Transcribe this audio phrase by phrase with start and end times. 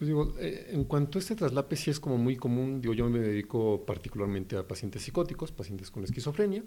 [0.00, 3.18] Pues digo, eh, en cuanto a este traslape sí es como muy común, yo me
[3.18, 6.64] dedico particularmente a pacientes psicóticos, pacientes con esquizofrenia,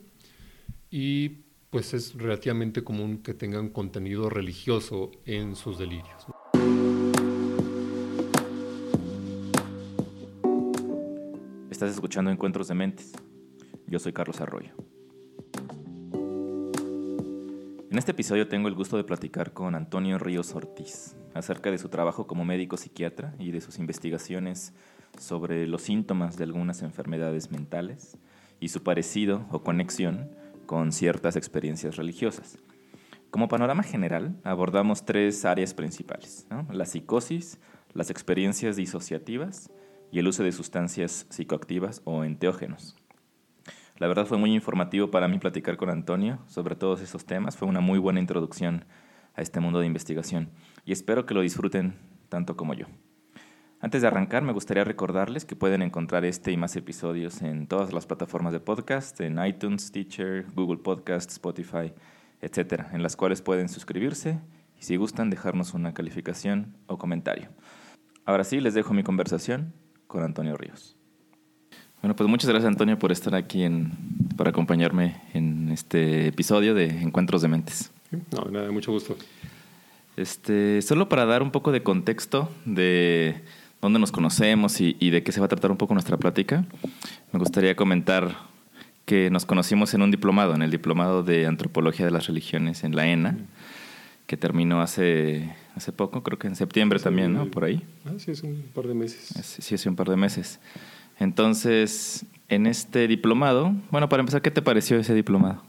[0.91, 1.29] y
[1.71, 6.27] pues es relativamente común que tengan contenido religioso en sus delirios.
[11.71, 13.13] Estás escuchando Encuentros de Mentes.
[13.87, 14.75] Yo soy Carlos Arroyo.
[17.93, 21.89] En este episodio tengo el gusto de platicar con Antonio Ríos Ortiz acerca de su
[21.89, 24.73] trabajo como médico psiquiatra y de sus investigaciones
[25.19, 28.17] sobre los síntomas de algunas enfermedades mentales
[28.59, 30.31] y su parecido o conexión
[30.65, 32.57] con ciertas experiencias religiosas.
[33.29, 37.59] Como panorama general, abordamos tres áreas principales, la psicosis,
[37.93, 39.69] las experiencias disociativas
[40.11, 42.95] y el uso de sustancias psicoactivas o enteógenos.
[43.97, 47.57] La verdad fue muy informativo para mí platicar con Antonio sobre todos esos temas.
[47.57, 48.85] Fue una muy buena introducción
[49.35, 50.49] a este mundo de investigación
[50.85, 51.95] y espero que lo disfruten
[52.29, 52.87] tanto como yo.
[53.79, 57.91] Antes de arrancar, me gustaría recordarles que pueden encontrar este y más episodios en todas
[57.91, 61.93] las plataformas de podcast, en iTunes, Teacher, Google Podcast, Spotify,
[62.39, 64.39] etcétera, en las cuales pueden suscribirse
[64.79, 67.49] y si gustan dejarnos una calificación o comentario.
[68.25, 69.73] Ahora sí, les dejo mi conversación
[70.07, 70.97] con Antonio Ríos.
[72.03, 73.93] Bueno, pues muchas gracias Antonio por estar aquí en,
[74.35, 77.91] para acompañarme en este episodio de Encuentros de Mentes.
[78.29, 79.15] No, nada, mucho gusto.
[80.17, 83.41] Este, solo para dar un poco de contexto de
[83.81, 86.65] dónde nos conocemos y, de qué se va a tratar un poco nuestra plática,
[87.31, 88.35] me gustaría comentar
[89.05, 92.97] que nos conocimos en un diplomado, en el diplomado de Antropología de las Religiones en
[92.97, 93.37] la ENA,
[94.27, 97.45] que terminó hace, hace poco, creo que en septiembre también, ¿no?
[97.45, 97.81] Por ahí.
[98.03, 99.33] Ah, sí, hace un par de meses.
[99.41, 100.59] Sí, hace un par de meses.
[101.19, 105.61] Entonces, en este diplomado, bueno, para empezar, ¿qué te pareció ese diplomado?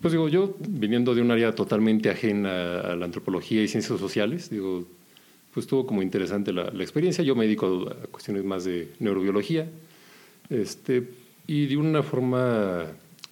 [0.00, 4.50] Pues digo, yo viniendo de un área totalmente ajena a la antropología y ciencias sociales,
[4.50, 4.84] digo,
[5.52, 7.24] pues estuvo como interesante la, experiencia.
[7.24, 9.68] Yo me dedico a cuestiones más de neurobiología,
[10.50, 11.08] este,
[11.46, 12.84] y de una forma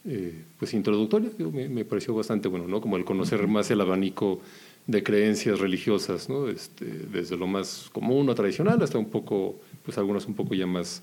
[0.04, 2.80] eh, pues introductoria, me, me, pareció bastante bueno, ¿no?
[2.80, 4.40] Como el conocer más el abanico
[4.86, 6.48] de creencias religiosas, ¿no?
[6.48, 10.66] Este, desde lo más común o tradicional hasta un poco, pues algunas un poco ya
[10.66, 11.02] más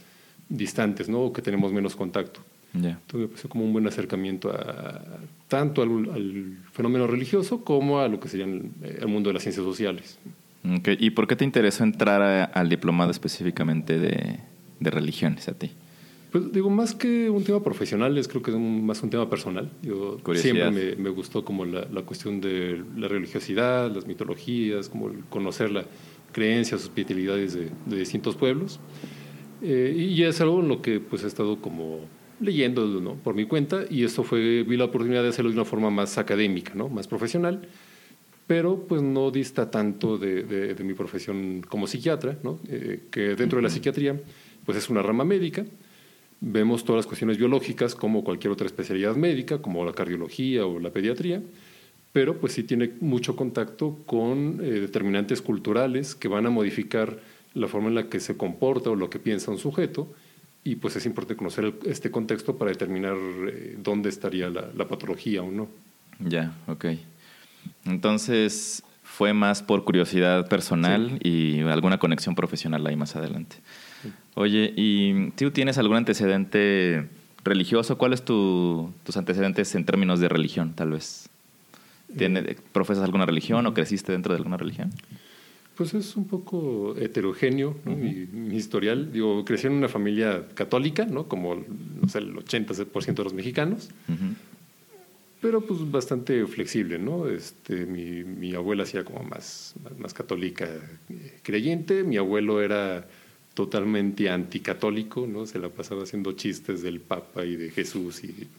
[0.49, 1.21] distantes, ¿no?
[1.21, 2.41] O que tenemos menos contacto.
[2.73, 5.01] Entonces me pareció como un buen acercamiento a,
[5.47, 10.19] tanto al, fenómeno religioso como a lo que sería el, mundo de las ciencias sociales.
[10.63, 14.39] ¿Y por qué te interesó entrar al diplomado específicamente de,
[14.81, 15.71] religiones a ti?
[16.31, 19.71] Pues digo, más que un tema profesional, es creo que es más un tema personal.
[19.81, 25.11] Yo siempre me, me, gustó como la, la, cuestión de la religiosidad, las mitologías, como
[25.29, 25.85] conocer la
[26.31, 28.79] creencias, sus de, de distintos pueblos.
[29.61, 31.99] Eh, y es algo en lo que pues he estado como
[32.39, 33.15] leyendo ¿no?
[33.15, 36.17] por mi cuenta y esto fue, vi la oportunidad de hacerlo de una forma más
[36.17, 36.87] académica, ¿no?
[36.87, 37.67] más profesional,
[38.47, 42.59] pero pues no dista tanto de, de, mi profesión como psiquiatra, ¿no?
[42.67, 44.19] Eh, que dentro de la psiquiatría
[44.65, 45.65] pues es una rama médica,
[46.41, 50.89] vemos todas las cuestiones biológicas como cualquier otra especialidad médica, como la cardiología o la
[50.89, 51.43] pediatría,
[52.11, 57.19] pero pues sí tiene mucho contacto con eh, determinantes culturales que van a modificar
[57.53, 60.13] la forma en la que se comporta o lo que piensa un sujeto,
[60.63, 63.15] y pues es importante conocer este contexto para determinar
[63.47, 65.69] eh, dónde estaría la, patología o no.
[66.19, 66.85] Ya, ok.
[67.85, 73.57] Entonces fue más por curiosidad personal y alguna conexión profesional ahí más adelante.
[74.35, 77.07] Oye, ¿y tú tienes algún antecedente
[77.43, 77.97] religioso?
[77.97, 81.29] ¿Cuáles tu, tus antecedentes en términos de religión, tal vez?
[82.17, 84.91] ¿Tienes, ¿Profesas alguna religión o creciste dentro de alguna religión?
[85.79, 89.13] Pues es un poco heterogéneo mi, historial.
[89.13, 91.29] Digo, crecí en una familia católica, ¿no?
[91.29, 93.87] Como no sé, el 80% de los mexicanos.
[95.39, 97.29] Pero pues bastante flexible, ¿no?
[97.29, 102.03] Este, mi, mi abuela hacía como más, más, católica eh, creyente.
[102.03, 103.07] Mi abuelo era
[103.53, 105.45] totalmente anticatólico, ¿no?
[105.45, 108.49] Se la pasaba haciendo chistes del Papa y de Jesús y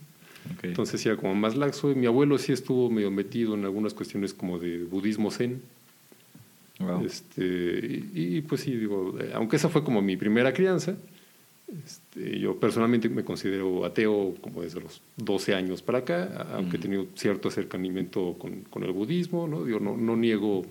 [0.62, 1.88] Entonces era como más laxo.
[1.88, 5.60] Mi abuelo sí estuvo medio metido en algunas cuestiones como de budismo zen.
[7.04, 10.96] Este, y, pues sí, digo, eh, aunque esa fue como mi primera crianza,
[11.68, 16.80] este, yo personalmente me considero ateo como desde los 12 años para acá, aunque he
[16.80, 19.64] tenido cierto acercamiento con, con el budismo, ¿no?
[19.64, 20.64] Digo, no, no niego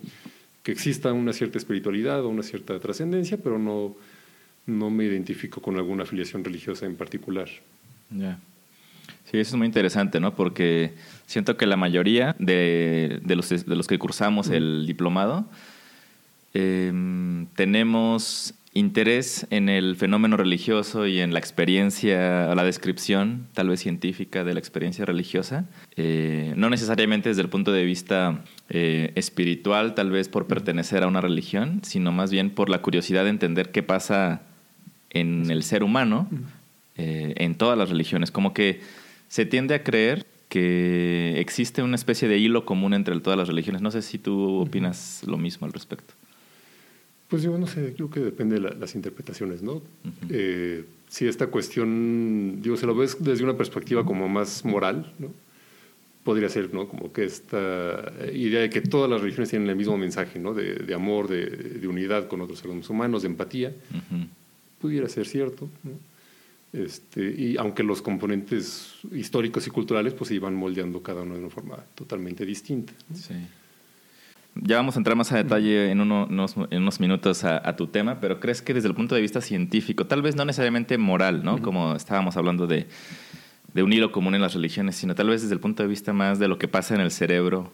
[0.64, 3.96] que exista una cierta espiritualidad o una cierta trascendencia, pero no,
[4.66, 7.48] no me identifico con alguna afiliación religiosa en particular.
[8.10, 8.40] Ya.
[9.26, 10.36] Sí, eso es muy interesante, ¿no?
[10.36, 10.94] Porque
[11.28, 15.46] siento que la mayoría de, de, los, de los que cursamos el diplomado,
[16.54, 23.80] Em, tenemos interés en el fenómeno religioso y en la experiencia, la descripción tal vez
[23.80, 25.66] científica de la experiencia religiosa,
[25.96, 31.08] eh, no necesariamente desde el punto de vista eh, espiritual, tal vez por pertenecer a
[31.08, 34.44] una religión, sino más bien por la curiosidad de entender qué pasa
[35.10, 36.28] en el ser humano,
[36.96, 38.82] eh, en todas las religiones, como que
[39.28, 43.82] se tiende a creer que existe una especie de hilo común entre todas las religiones.
[43.82, 46.16] No sé si tú opinas lo mismo al respecto.
[47.30, 49.84] Pues yo no sé, creo que depende de las interpretaciones, ¿no?
[50.30, 55.32] Eh, si esta cuestión, digo, se lo ves desde una perspectiva como más moral, ¿no?
[56.24, 56.88] Podría ser, ¿no?
[56.88, 60.56] Como que esta idea de que todas las religiones tienen el mismo mensaje, ¿no?
[60.56, 63.76] De, amor, de, unidad con otros seres humanos, de empatía,
[64.82, 65.92] pudiera ser cierto, ¿no?
[66.74, 71.40] Este, y aunque los componentes históricos y culturales pues se iban moldeando cada uno de
[71.40, 72.94] una forma totalmente distinta.
[73.14, 73.34] Sí.
[74.56, 78.20] Ya vamos a entrar más a detalle en, unos, en unos, minutos a, tu tema,
[78.20, 81.62] pero ¿crees que desde el punto de vista científico, tal vez no necesariamente moral, ¿no?
[81.62, 82.88] Como estábamos hablando de,
[83.74, 86.12] de un hilo común en las religiones, sino tal vez desde el punto de vista
[86.14, 87.72] más de lo que pasa en el cerebro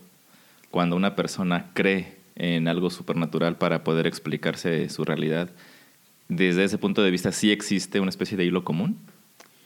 [0.69, 5.49] cuando una persona cree en algo supernatural para poder explicarse su realidad?
[6.27, 8.97] desde ese punto de vista, ¿sí existe una especie de hilo común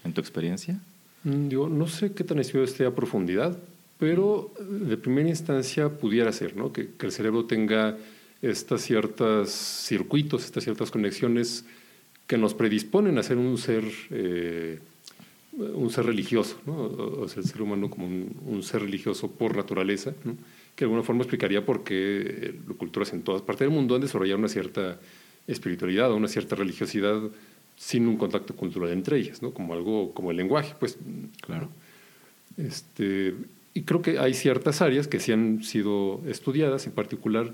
[0.03, 0.79] en tu experiencia?
[1.23, 3.57] Mm, digo, no sé qué tan estudiado esté a profundidad,
[3.99, 6.71] pero de primera instancia pudiera ser, ¿no?
[6.71, 7.97] Que, el cerebro tenga
[8.41, 11.65] estas ciertos circuitos, estas ciertas conexiones
[12.25, 14.79] que nos predisponen a ser un ser, eh,
[15.51, 16.75] un ser religioso, ¿no?
[16.83, 21.23] o, sea, el ser humano como un, ser religioso por naturaleza, que de alguna forma
[21.23, 24.97] explicaría por qué culturas en todas partes del mundo han desarrollado una cierta
[25.45, 27.19] espiritualidad o una cierta religiosidad
[27.75, 29.51] sin un contacto cultural entre ellas, ¿no?
[29.51, 30.97] Como algo, como el lenguaje, pues.
[31.41, 31.69] Claro.
[32.57, 33.33] Este,
[33.73, 37.53] y creo que hay ciertas áreas que sí han sido estudiadas, en particular,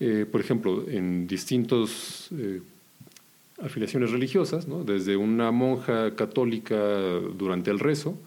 [0.00, 2.60] eh, por ejemplo, en distintos eh,
[3.62, 4.84] afiliaciones religiosas, ¿no?
[4.84, 6.76] desde una monja católica
[7.36, 8.18] durante el rezo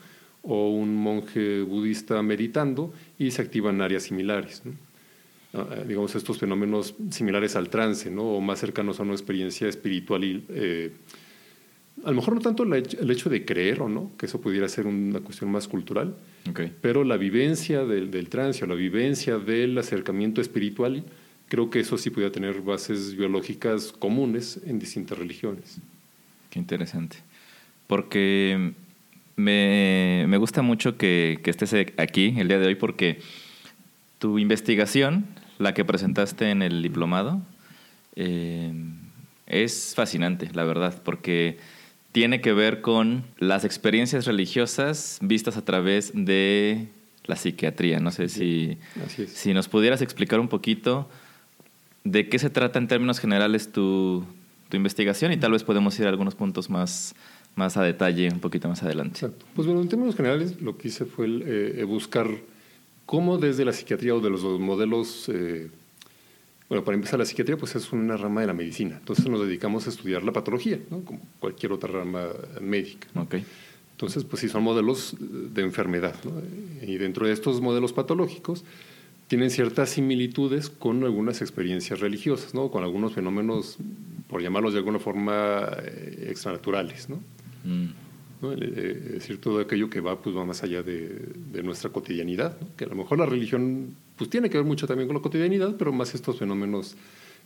[0.44, 4.62] o un monje budista meditando, y se activan áreas similares.
[4.64, 4.74] ¿no?
[5.54, 8.24] Eh, digamos, estos fenómenos similares al trance, ¿no?
[8.24, 10.24] o más cercanos a una experiencia espiritual.
[10.24, 10.92] Y, eh,
[12.04, 14.88] a lo mejor no tanto el hecho de creer o no, que eso pudiera ser
[14.88, 16.16] una cuestión más cultural,
[16.82, 21.04] pero la vivencia del, del trance o la vivencia del acercamiento espiritual,
[21.50, 25.80] creo que eso sí pudiera tener bases biológicas comunes en distintas religiones.
[26.50, 27.18] Qué interesante.
[27.88, 28.74] Porque
[29.36, 33.20] me, me gusta mucho que, que estés aquí el día de hoy porque
[34.20, 35.26] tu investigación
[35.58, 37.42] la que presentaste en el diplomado,
[38.16, 38.72] eh,
[39.46, 41.58] es fascinante, la verdad, porque
[42.18, 46.88] tiene que ver con las experiencias religiosas vistas a través de
[47.26, 48.00] la psiquiatría.
[48.00, 48.80] No sé si,
[49.28, 51.08] si nos pudieras explicar un poquito
[52.04, 54.24] de qué se trata en términos generales tu,
[54.68, 57.14] tu investigación y tal vez podemos ir a algunos puntos más,
[57.56, 59.20] más a detalle un poquito más adelante.
[59.54, 62.28] Pues bueno, en términos generales lo que hice fue eh, buscar
[63.06, 65.70] cómo desde la psiquiatría o de los modelos, eh,
[66.70, 69.88] bueno, para empezar, la psiquiatría pues es una rama de la medicina, entonces nos dedicamos
[69.88, 71.02] a estudiar la patología, ¿no?
[71.02, 72.28] como cualquier otra rama
[72.62, 73.08] médica.
[73.16, 73.46] Okay.
[73.92, 76.16] Entonces, pues sí, son modelos de enfermedad,
[76.82, 78.64] y dentro de estos modelos patológicos
[79.28, 82.72] tienen ciertas similitudes con algunas experiencias religiosas, ¿no?
[82.72, 83.78] con algunos fenómenos,
[84.30, 87.10] por llamarlos de alguna forma, eh, extranaturales.
[87.10, 87.18] ¿no?
[87.66, 88.07] Mm.
[88.42, 88.54] ¿No?
[88.54, 92.88] Es decir, todo aquello que va, pues, va más allá de, nuestra cotidianidad, que a
[92.88, 96.14] lo mejor la religión pues, tiene que ver mucho también con la cotidianidad, pero más
[96.16, 96.96] estos fenómenos,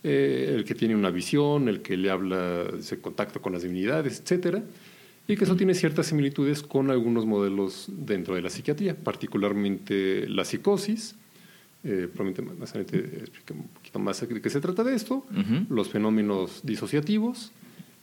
[0.02, 4.20] eh, el que tiene una visión, el que le habla, se contacta con las divinidades,
[4.20, 4.62] etcétera,
[5.28, 10.44] y que eso tiene ciertas similitudes con algunos modelos dentro de la psiquiatría, particularmente la
[10.44, 11.14] psicosis,
[11.84, 15.24] eh, probablemente más adelante explique un poquito más de qué se trata de esto,
[15.68, 17.50] los fenómenos disociativos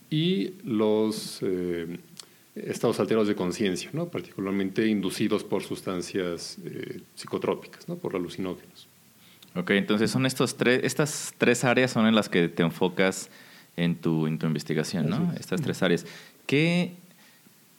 [0.10, 2.00] y los eh,
[2.66, 4.10] estados alterados de conciencia, ¿no?
[4.10, 7.96] particularmente inducidos por sustancias eh, psicotrópicas, ¿no?
[7.98, 8.88] por alucinógenos.
[9.56, 13.30] Ok, entonces son estos tres, estas tres áreas son en las que te enfocas
[13.76, 15.34] en tu, en tu investigación, ¿no?
[15.40, 16.06] Estas tres áreas.
[16.46, 16.94] ¿Qué,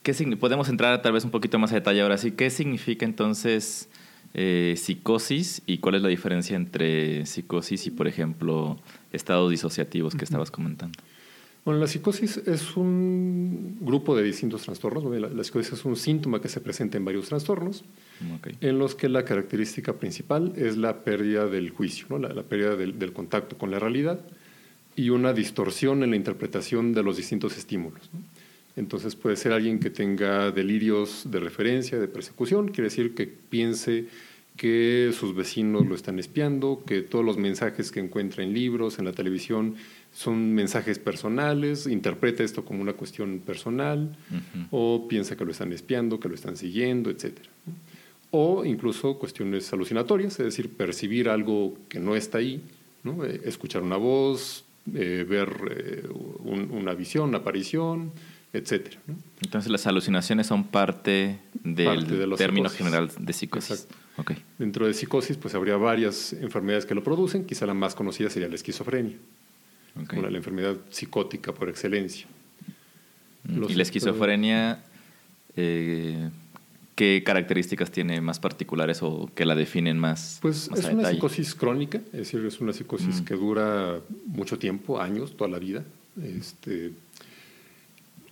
[0.02, 2.32] qué podemos entrar tal vez un poquito más a detalle ahora sí?
[2.32, 3.88] ¿Qué significa entonces
[4.34, 8.78] eh, psicosis y cuál es la diferencia entre psicosis y, por ejemplo,
[9.12, 10.98] estados disociativos que estabas comentando?
[11.64, 15.04] Bueno, la psicosis es un grupo de distintos trastornos.
[15.32, 17.84] La, psicosis es un síntoma que se presenta en varios trastornos,
[18.60, 22.18] en los que la característica principal es la pérdida del juicio, ¿no?
[22.18, 24.20] la, pérdida del, contacto con la realidad
[24.96, 28.10] y una distorsión en la interpretación de los distintos estímulos.
[28.76, 34.06] Entonces puede ser alguien que tenga delirios de referencia, de persecución, quiere decir que piense
[34.56, 39.06] que sus vecinos lo están espiando, que todos los mensajes que encuentra en libros, en
[39.06, 39.76] la televisión,
[40.20, 44.14] son mensajes personales, interpreta esto como una cuestión personal,
[44.70, 47.38] o piensa que lo están espiando, que lo están siguiendo, etc.
[48.30, 52.62] O incluso cuestiones alucinatorias, es decir, percibir algo que no está ahí,
[53.02, 53.24] ¿no?
[53.24, 56.06] Eh, escuchar una voz, eh, ver eh,
[56.44, 58.12] una visión, una aparición,
[58.52, 58.96] etc.
[59.42, 63.88] Entonces las alucinaciones son parte del término general de psicosis.
[64.58, 67.46] Dentro de psicosis, pues habría varias enfermedades que lo producen.
[67.46, 69.16] Quizá la más conocida sería la esquizofrenia,
[69.94, 72.26] una, la enfermedad psicótica por excelencia.
[73.44, 74.84] Mm, ¿Y la esquizofrenia
[75.56, 76.30] eh,
[76.94, 80.38] qué características tiene más particulares o que la definen más?
[80.42, 83.24] Pues es una psicosis crónica, es decir, es una psicosis mm.
[83.24, 85.84] que dura mucho tiempo, años, toda la vida.
[86.22, 86.92] Este,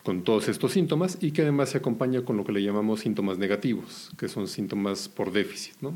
[0.09, 3.37] con todos estos síntomas y que además se acompaña con lo que le llamamos síntomas
[3.37, 5.75] negativos, que son síntomas por déficit.
[5.83, 5.93] ¿no?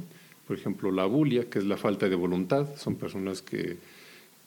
[0.46, 3.78] Por ejemplo, la bulia, que es la falta de voluntad, son personas que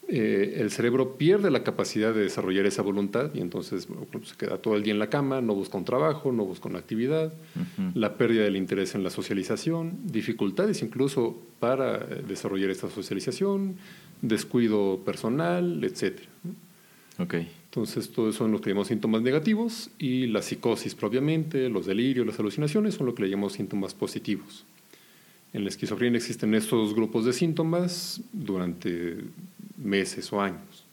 [0.07, 3.87] eh, el cerebro pierde la capacidad de desarrollar esa voluntad y entonces
[4.23, 6.77] se queda todo el día en la cama, no busca un trabajo, no busca una
[6.77, 7.33] actividad,
[7.95, 13.77] la pérdida del interés en la socialización, dificultades incluso para desarrollar esta socialización,
[14.21, 16.19] descuido personal, etc.
[17.17, 17.49] Okay.
[17.65, 22.27] Entonces, todo eso son lo que llamamos síntomas negativos y la psicosis propiamente, los delirios,
[22.27, 24.65] las alucinaciones son lo que le llamamos síntomas positivos.
[25.51, 29.19] En la esquizofrenia existen estos grupos de síntomas durante
[29.77, 30.85] meses o años.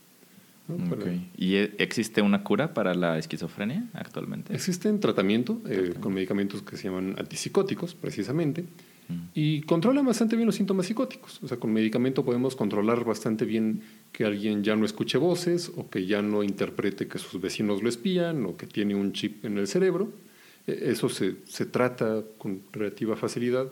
[1.37, 4.55] ¿Y e, existe una cura para la esquizofrenia actualmente?
[4.55, 8.65] Existen tratamiento eh, con medicamentos que se llaman antipsicóticos, precisamente,
[9.35, 11.43] y controlan bastante bien los síntomas psicóticos.
[11.43, 15.91] O sea, con medicamento podemos controlar bastante bien que alguien ya no escuche voces o
[15.91, 19.59] que ya no interprete que sus vecinos lo espían o que tiene un chip en
[19.59, 20.13] el cerebro.
[20.67, 23.69] E, eso se, se trata con relativa facilidad.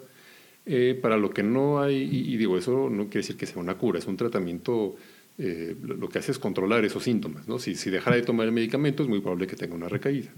[0.67, 3.75] Eh, para lo que no hay, y, digo, eso no quiere decir que sea una
[3.75, 4.95] cura, es un tratamiento,
[5.39, 7.49] eh, lo que hace es controlar esos síntomas.
[7.49, 7.59] ¿no?
[7.59, 10.31] Si, si dejara de tomar el medicamento es muy probable que tenga una recaída.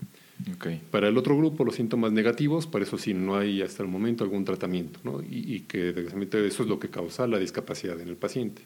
[0.90, 4.24] Para el otro grupo, los síntomas negativos, para eso sí no hay hasta el momento
[4.24, 5.22] algún tratamiento, ¿no?
[5.22, 8.62] y, que desgraciadamente eso es lo que causa la discapacidad en el paciente.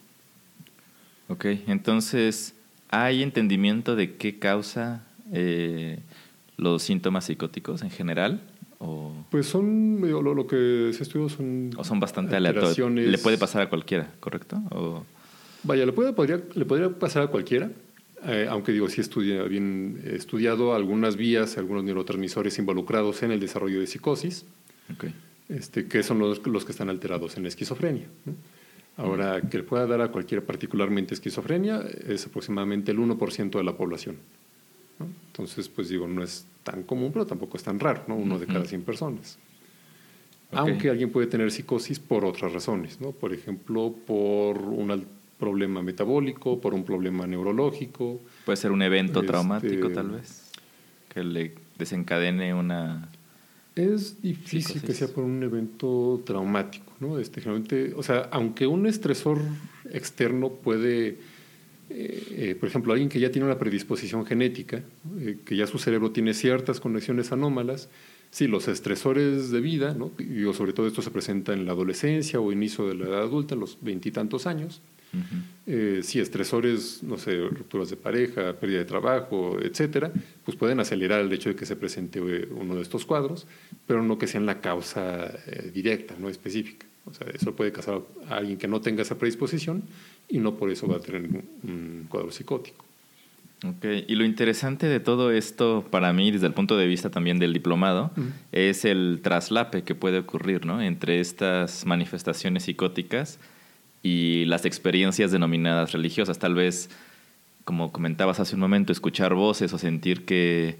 [1.28, 2.54] Ok, entonces,
[2.88, 5.98] ¿hay entendimiento de qué causa eh,
[6.56, 8.40] los síntomas psicóticos en general?
[8.78, 9.12] O...
[9.30, 11.70] Pues son, lo, que se estudió son...
[11.76, 12.78] O son bastante aleatorios.
[12.90, 14.60] Le puede pasar a cualquiera, ¿correcto?
[14.70, 15.04] O...
[15.62, 17.70] Vaya, le, puede, podría, le podría pasar a cualquiera,
[18.24, 23.80] eh, aunque digo, sí estudia, bien estudiado algunas vías, algunos neurotransmisores involucrados en el desarrollo
[23.80, 24.46] de psicosis,
[25.48, 28.06] este, que son los, los, que están alterados en la esquizofrenia.
[28.96, 33.76] Ahora, que le pueda dar a cualquiera particularmente esquizofrenia es aproximadamente el 1% de la
[33.76, 34.16] población.
[35.36, 38.16] Entonces, pues digo, no es tan común, pero tampoco es tan raro, ¿no?
[38.16, 39.38] uno de cada 100 personas.
[40.52, 43.12] Aunque alguien puede tener psicosis por otras razones, ¿no?
[43.12, 45.04] por ejemplo, por un
[45.38, 48.20] problema metabólico, por un problema neurológico.
[48.44, 50.50] Puede ser un evento este, traumático, tal vez,
[51.12, 53.10] que le desencadene una.
[53.74, 57.18] Es difícil que sea por un evento traumático, ¿no?
[57.18, 59.38] Este, generalmente, o sea, aunque un estresor
[59.90, 61.18] externo puede,
[61.90, 64.82] eh, eh, por ejemplo, alguien que ya tiene una predisposición genética,
[65.20, 67.88] eh, que ya su cerebro tiene ciertas conexiones anómalas,
[68.30, 70.10] sí, los estresores de vida, ¿no?
[70.18, 73.54] y sobre todo esto se presenta en la adolescencia o inicio de la edad adulta,
[73.54, 74.82] los veintitantos años,
[75.66, 80.12] eh, si estresores, no sé, rupturas de pareja, pérdida de trabajo, etcétera,
[80.44, 83.46] pues pueden acelerar el hecho de que se presente eh, uno de estos cuadros,
[83.86, 86.86] pero no que sean la causa eh, directa, no específica.
[87.06, 89.84] O sea, eso puede causar a alguien que no tenga esa predisposición
[90.28, 91.22] y no por eso va a tener
[91.62, 92.86] un cuadro psicótico.
[93.64, 97.38] Ok, y lo interesante de todo esto para mí, desde el punto de vista también
[97.38, 98.10] del diplomado,
[98.52, 100.82] es el traslape que puede ocurrir ¿no?
[100.82, 103.38] entre estas manifestaciones psicóticas
[104.02, 106.38] y las experiencias denominadas religiosas.
[106.38, 106.90] Tal vez,
[107.64, 110.76] como comentabas hace un momento, escuchar voces o sentir que,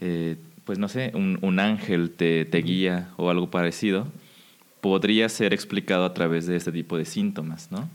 [0.00, 4.06] eh, pues no sé, un, ángel te, guía o algo parecido,
[4.82, 7.88] podría ser explicado a través de este tipo de síntomas, ¿no?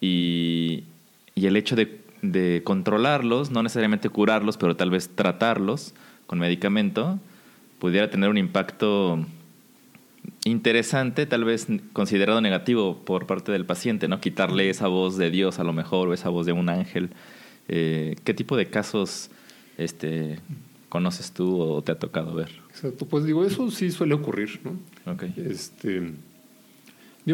[0.00, 0.84] Y,
[1.34, 5.94] el hecho de, de controlarlos, no necesariamente curarlos, pero tal vez tratarlos
[6.26, 7.20] con medicamento,
[7.78, 9.24] pudiera tener un impacto
[10.44, 14.20] interesante, tal vez considerado negativo por parte del paciente, ¿no?
[14.20, 17.10] Quitarle esa voz de Dios a lo mejor o esa voz de un ángel.
[17.68, 19.30] Eh, ¿Qué tipo de casos
[19.76, 20.38] este,
[20.88, 22.50] conoces tú o te ha tocado ver?
[22.70, 25.12] Exacto, pues digo, eso sí suele ocurrir, ¿no?
[25.12, 25.32] Okay.
[25.36, 26.12] Este,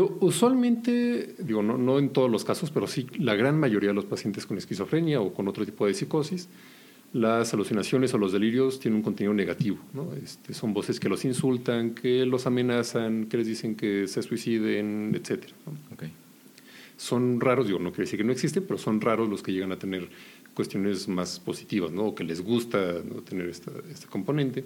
[0.00, 4.06] usualmente, digo, no, no en todos los casos, pero sí la gran mayoría de los
[4.06, 6.48] pacientes con esquizofrenia o con otro tipo de psicosis,
[7.12, 9.78] las alucinaciones o los delirios tienen un contenido negativo.
[9.92, 10.08] ¿no?
[10.14, 15.12] Este, son voces que los insultan, que los amenazan, que les dicen que se suiciden,
[15.14, 15.44] etc.
[16.96, 19.72] Son raros, digo, no quiere decir que no existen, pero son raros los que llegan
[19.72, 20.08] a tener
[20.54, 22.06] cuestiones más positivas, ¿no?
[22.06, 24.64] o que les gusta tener esta, este componente.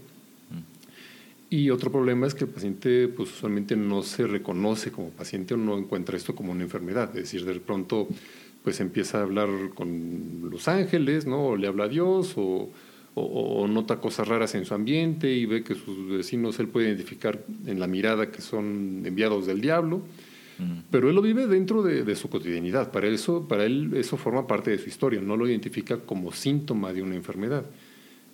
[1.49, 5.57] Y otro problema es que el paciente pues, usualmente no se reconoce como paciente o
[5.57, 7.09] no encuentra esto como una enfermedad.
[7.11, 8.09] Es decir, de pronto
[8.65, 11.51] pues empieza a hablar con los ángeles, ¿no?
[11.51, 12.69] O le habla a Dios o,
[13.15, 17.45] o, nota cosas raras en su ambiente y ve que sus vecinos él puede identificar
[17.65, 20.03] en la mirada que son enviados del diablo.
[20.91, 22.91] Pero él lo vive dentro de, de, su cotidianidad.
[22.91, 25.21] Para, eso, para él eso forma parte de su historia.
[25.21, 27.67] No lo identifica como síntoma de una enfermedad.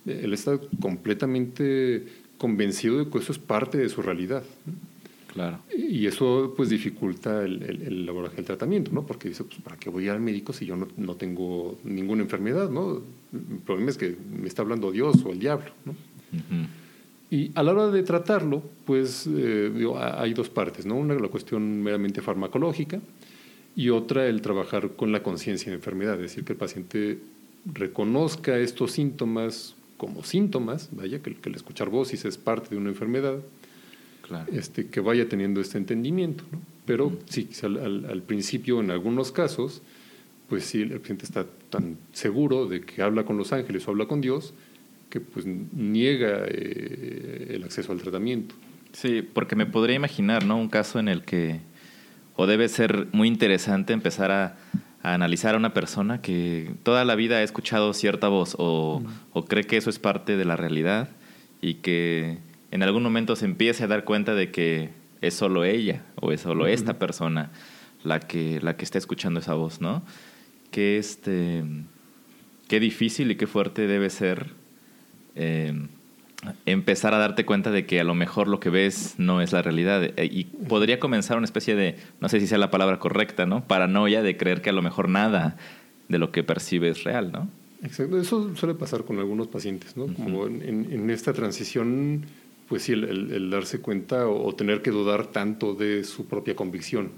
[0.05, 2.05] Él está completamente
[2.43, 4.43] convencido de que eso es parte de su realidad.
[5.31, 5.59] Claro.
[5.73, 9.05] Y eso pues dificulta el, el, el, tratamiento, ¿no?
[9.05, 12.69] Porque dice, pues ¿para qué voy al médico si yo no, no, tengo ninguna enfermedad,
[12.69, 13.01] ¿no?
[13.31, 15.95] El problema es que me está hablando Dios o el diablo, ¿no?
[17.31, 19.71] Y a la hora de tratarlo, pues eh,
[20.01, 20.95] hay dos partes, ¿no?
[20.95, 22.99] Una la cuestión meramente farmacológica
[23.73, 27.19] y otra el trabajar con la conciencia de enfermedad, es decir, que el paciente
[27.73, 33.39] reconozca estos síntomas como síntomas, vaya, que, el escuchar voces es parte de una enfermedad,
[34.51, 36.43] este, que vaya teniendo este entendimiento.
[36.51, 36.59] ¿no?
[36.85, 39.81] Pero sí, al, al, principio, en algunos casos,
[40.49, 44.05] pues sí, el paciente está tan seguro de que habla con los ángeles o habla
[44.05, 44.53] con Dios,
[45.09, 48.55] que pues niega eh, el acceso al tratamiento.
[48.93, 50.57] Sí, porque me podría imaginar, ¿no?
[50.57, 51.59] Un caso en el que,
[52.35, 54.57] o debe ser muy interesante empezar a
[55.03, 59.45] a analizar a una persona que toda la vida ha escuchado cierta voz o, o,
[59.45, 61.09] cree que eso es parte de la realidad
[61.61, 62.39] y que
[62.71, 64.89] en algún momento se empiece a dar cuenta de que
[65.21, 67.51] es solo ella o es solo esta persona
[68.03, 70.03] la que, la que está escuchando esa voz, ¿no?
[70.71, 71.63] Qué, este,
[72.67, 74.51] qué difícil y qué fuerte debe ser
[75.35, 75.87] eh,
[76.65, 79.61] empezar a darte cuenta de que a lo mejor lo que ves no es la
[79.61, 80.03] realidad.
[80.03, 83.65] Eh, y podría comenzar una especie de, no sé si sea la palabra correcta, ¿no?
[83.65, 85.57] Paranoia de creer que a lo mejor nada
[86.09, 87.49] de lo que percibes es real, ¿no?
[87.83, 88.19] Exacto.
[88.19, 90.07] Eso suele pasar con algunos pacientes, ¿no?
[90.07, 92.25] Como en, esta transición,
[92.69, 97.11] pues sí, el, darse cuenta o, tener que dudar tanto de su propia convicción.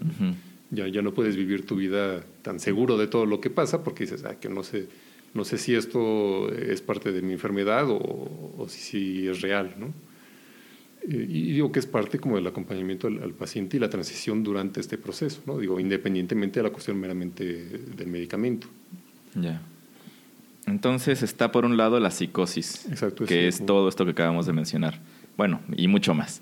[0.72, 4.06] ya, ya no puedes vivir tu vida tan seguro de todo lo que pasa porque
[4.06, 4.88] dices, ah, que no sé
[5.36, 9.94] no sé si esto es parte de mi enfermedad o, si, es real, ¿no?
[11.08, 14.98] Y digo que es parte como del acompañamiento al, paciente y la transición durante este
[14.98, 15.60] proceso, ¿no?
[15.60, 17.44] Digo, independientemente de la cuestión meramente
[17.96, 18.68] del medicamento.
[19.36, 19.62] Ya.
[20.66, 24.54] Entonces está por un lado la psicosis, Exacto, que es todo esto que acabamos de
[24.54, 25.00] mencionar.
[25.38, 26.42] Bueno, y mucho más.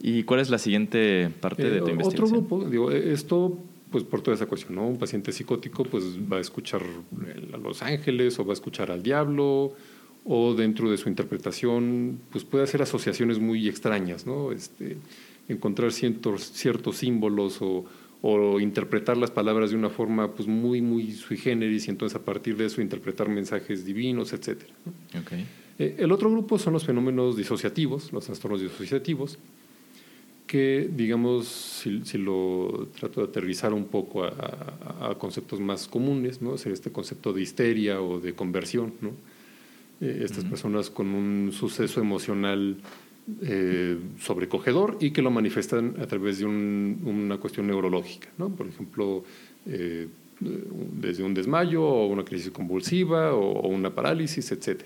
[0.00, 2.24] ¿Y cuál es la siguiente parte de tu investigación?
[2.24, 3.58] Otro grupo, digo, esto
[3.90, 4.86] pues por toda esa cuestión, ¿no?
[4.86, 6.82] Un paciente psicótico pues va a escuchar
[7.52, 9.72] a los ángeles o va a escuchar al diablo
[10.24, 14.52] o dentro de su interpretación pues puede hacer asociaciones muy extrañas, ¿no?
[14.52, 14.98] Este,
[15.48, 17.86] encontrar ciertos, ciertos símbolos o,
[18.20, 22.24] o, interpretar las palabras de una forma pues muy, muy sui generis y entonces a
[22.24, 24.62] partir de eso interpretar mensajes divinos, etc.
[25.22, 25.46] Okay.
[25.78, 29.38] Eh, el otro grupo son los fenómenos disociativos, los trastornos disociativos,
[30.48, 36.56] que, digamos, si, lo trato de aterrizar un poco a, conceptos más comunes, ¿no?
[36.56, 39.10] Sería este concepto de histeria o de conversión, ¿no?
[40.00, 42.76] Eh, estas personas con un suceso emocional
[43.42, 48.48] eh, sobrecogedor y que lo manifiestan a través de una cuestión neurológica, ¿no?
[48.48, 49.24] Por ejemplo,
[49.66, 50.08] eh,
[50.40, 54.82] desde un desmayo o una crisis convulsiva o, una parálisis, etc.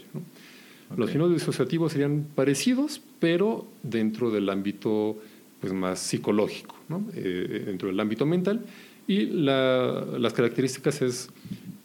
[0.97, 5.19] Los fenómenos disociativos serían parecidos, pero dentro del ámbito
[5.63, 7.07] pues, más psicológico ¿no?
[7.15, 8.67] Eh, dentro del ámbito mental.
[9.07, 11.31] Y las características es,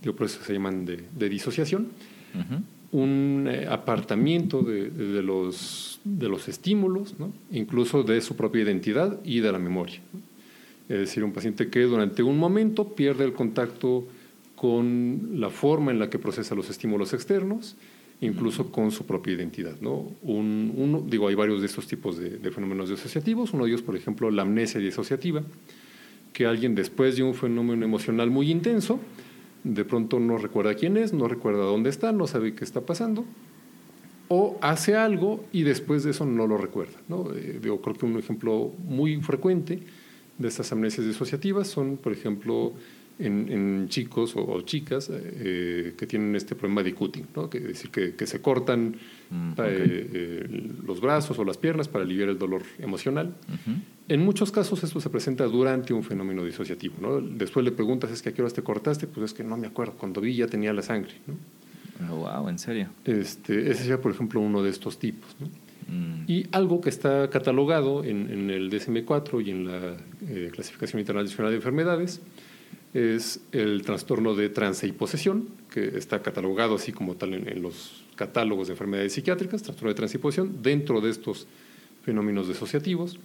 [0.02, 1.88] digo, por eso se llaman de, disociación,
[2.92, 7.34] un eh, apartamiento de, de, los, de los estímulos, ¿no?
[7.52, 10.00] incluso de su propia identidad y de la memoria.
[10.90, 14.08] Es decir, un paciente que durante un momento pierde el contacto
[14.56, 17.76] con la forma en la que procesa los estímulos externos
[18.22, 19.80] incluso con su propia identidad.
[19.80, 20.12] ¿no?
[20.22, 23.54] Un, digo, hay varios de estos tipos de, fenómenos disociativos.
[23.54, 25.44] Uno de ellos, por ejemplo, la amnesia disociativa,
[26.34, 29.00] que alguien después de un fenómeno emocional muy intenso,
[29.64, 33.26] de pronto no recuerda quién es, no recuerda dónde está, no sabe qué está pasando,
[34.30, 37.00] o hace algo y después de eso no lo recuerda.
[37.08, 37.32] ¿no?
[37.34, 39.80] Eh, digo, creo que un ejemplo muy frecuente
[40.38, 42.74] de estas amnesias disociativas son, por ejemplo,
[43.20, 47.50] en, chicos o, chicas eh, que tienen este problema de cutting, ¿no?
[47.50, 48.96] que, es decir, que, se cortan
[49.30, 53.34] mm, eh, eh, los brazos o las piernas para aliviar el dolor emocional.
[54.08, 56.96] En muchos casos esto se presenta durante un fenómeno disociativo.
[57.02, 57.20] ¿no?
[57.22, 59.08] Después le preguntas, ¿es que a qué horas te cortaste?
[59.08, 61.14] Pues es que no me acuerdo, cuando vi ya tenía la sangre.
[61.26, 61.36] ¿no?
[62.12, 62.90] Oh, wow, ¿en serio?
[63.06, 65.36] Este, ese sería, por ejemplo, uno de estos tipos.
[65.88, 66.30] Mm.
[66.30, 71.58] Y algo que está catalogado en, el DSM-4 y en la eh, Clasificación Internacional de
[71.58, 72.22] Enfermedades
[72.94, 78.04] es el trastorno de trance y posesión, que está catalogado así como tal en, los
[78.16, 81.48] catálogos de enfermedades psiquiátricas, trastorno de trance y posesión, dentro de estos
[82.04, 83.20] fenómenos disociativos.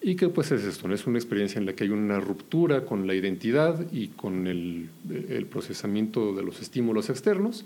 [0.00, 3.06] Y que pues es esto, es una experiencia en la que hay una ruptura con
[3.06, 4.90] la identidad y con el,
[5.50, 7.64] procesamiento de los estímulos externos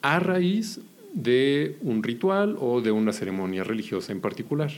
[0.00, 0.80] a raíz
[1.12, 4.70] de un ritual o de una ceremonia religiosa en particular.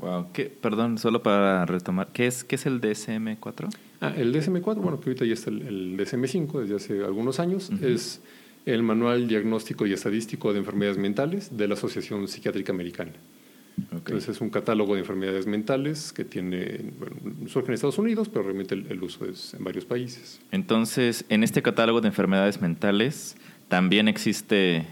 [0.00, 3.70] Wow, ¿Qué, perdón, solo para retomar, ¿qué es, qué es el DSM-4?
[4.00, 8.22] Ah, el DSM-4, bueno, que ahorita ya está el, DSM-5 desde hace algunos años, es
[8.64, 13.12] el Manual Diagnóstico y Estadístico de Enfermedades Mentales de la Asociación Psiquiátrica Americana.
[13.92, 17.16] Entonces es un catálogo de enfermedades mentales que tiene, bueno,
[17.48, 20.40] surge en Estados Unidos, pero realmente el, uso es en varios países.
[20.50, 23.36] Entonces, en este catálogo de enfermedades mentales
[23.68, 24.86] también existe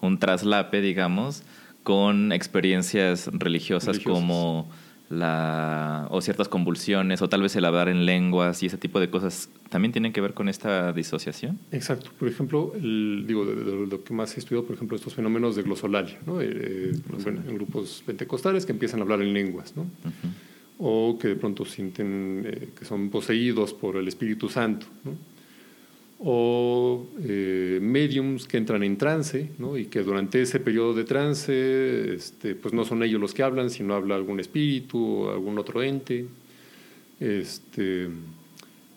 [0.00, 1.44] un traslape, digamos,
[1.82, 4.68] con experiencias religiosas, como
[5.08, 9.08] la o ciertas convulsiones o tal vez el hablar en lenguas y ese tipo de
[9.08, 14.12] cosas también tienen que ver con esta disociación exacto por ejemplo digo de, lo que
[14.12, 16.40] más he estudiado por ejemplo estos fenómenos de glosolalia ¿no?
[16.40, 16.92] Eh, eh,
[17.26, 19.86] en grupos pentecostales que empiezan a hablar en lenguas ¿no?
[20.78, 25.12] o que de pronto sienten eh, que son poseídos por el Espíritu Santo ¿no?
[26.18, 32.54] O eh, mediums que entran en trance y que durante ese periodo de trance este,
[32.54, 36.26] pues no son ellos los que hablan, sino habla algún espíritu o algún otro ente.
[37.20, 38.08] Este,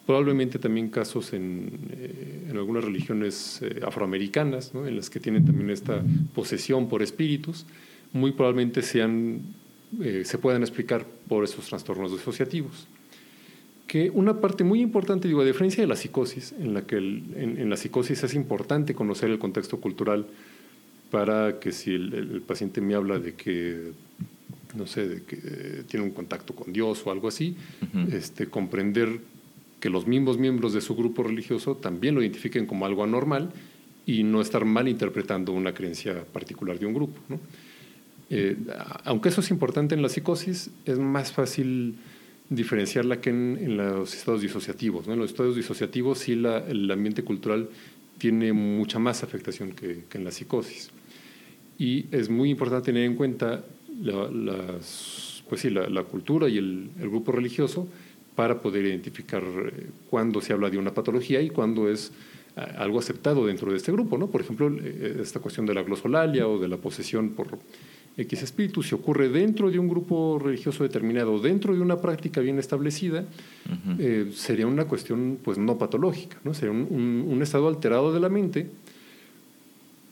[0.06, 6.02] probablemente también casos en, eh, algunas religiones eh, afroamericanas, en las que tienen también esta
[6.34, 7.66] posesión por espíritus,
[8.14, 9.42] muy probablemente sean,
[10.24, 12.88] se puedan explicar por esos trastornos disociativos
[13.90, 17.68] que una parte muy importante, digo, a diferencia de la psicosis, en la que en,
[17.72, 20.28] la psicosis es importante conocer el contexto cultural
[21.10, 23.94] para que si el, paciente me habla de que,
[24.78, 27.56] no sé, de que tiene un contacto con Dios o algo así,
[28.12, 29.22] este, comprender
[29.80, 33.52] que los mismos miembros de su grupo religioso también lo identifiquen como algo anormal
[34.06, 37.20] y no estar mal interpretando una creencia particular de un grupo.
[38.30, 38.56] Eh,
[39.04, 41.96] aunque eso es importante en la psicosis, es más fácil
[42.50, 45.08] diferenciarla que en, los estados disociativos.
[45.08, 47.70] En los estados disociativos sí la, el ambiente cultural
[48.18, 50.92] tiene mucha más afectación que, en la psicosis.
[51.78, 53.64] Y es muy importante tener en cuenta
[54.02, 57.88] la, las, pues sí, la, cultura y el, grupo religioso
[58.36, 62.12] para poder identificar eh, cuándo se habla de una patología y cuándo es
[62.78, 64.18] algo aceptado dentro de este grupo.
[64.18, 64.28] ¿no?
[64.28, 67.48] Por ejemplo, eh, esta cuestión de la glosolalia o de la posesión por
[68.18, 72.60] X espíritu, si ocurre dentro de un grupo religioso determinado, dentro de una práctica bien
[72.60, 73.24] establecida,
[73.98, 76.54] eh, sería una cuestión pues no patológica, ¿no?
[76.54, 78.70] sería un, estado alterado de la mente,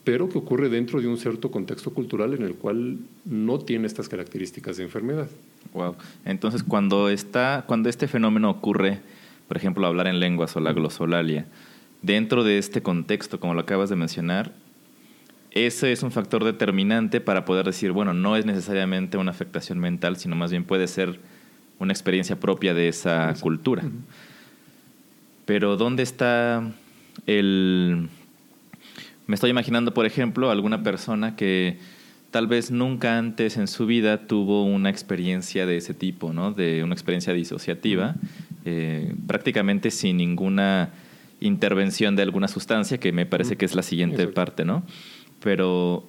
[0.04, 4.08] pero que ocurre dentro de un cierto contexto cultural en el cual no tiene estas
[4.08, 5.28] características de enfermedad.
[5.74, 5.96] Wow.
[6.24, 9.00] Entonces, cuando está, cuando este fenómeno ocurre,
[9.48, 11.46] por ejemplo, hablar en lenguas o la glosolalia,
[12.00, 14.52] dentro de este contexto, como lo acabas de mencionar,
[15.50, 20.16] ese es un factor determinante para poder decir, bueno, no es necesariamente una afectación mental,
[20.16, 21.18] sino más bien puede ser
[21.78, 23.82] una experiencia propia de esa cultura.
[25.44, 26.62] Pero ¿dónde está
[27.26, 28.08] el...
[29.26, 31.78] Me estoy imaginando, por ejemplo, alguna persona que
[32.30, 36.52] tal vez nunca antes en su vida tuvo una experiencia de ese tipo, ¿no?
[36.52, 38.16] De una experiencia disociativa,
[38.64, 40.90] eh, prácticamente sin ninguna
[41.40, 44.82] intervención de alguna sustancia, que me parece que es la siguiente parte, ¿no?
[45.42, 46.04] Pero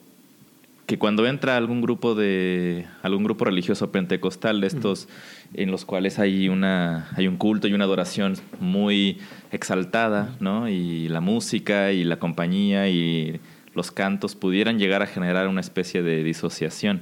[0.89, 5.07] que cuando entra algún grupo de algún grupo religioso pentecostal de estos
[5.53, 9.19] en los cuales hay una hay un culto y una adoración muy
[9.51, 10.67] exaltada, ¿no?
[10.67, 13.39] Y la música y la compañía y
[13.75, 17.01] los cantos pudieran llegar a generar una especie de disociación.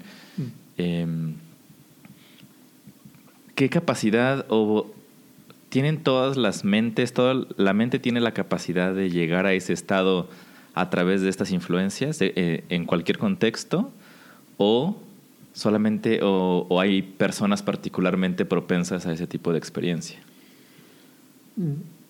[0.77, 1.35] Em,
[3.55, 4.91] ¿Qué capacidad o
[5.69, 10.29] tienen todas las mentes, toda la mente tiene la capacidad de llegar a ese estado
[10.79, 13.91] a través de estas influencias eh, en cualquier contexto
[14.57, 14.97] o
[15.53, 20.19] solamente o, hay personas particularmente propensas a ese tipo de experiencia?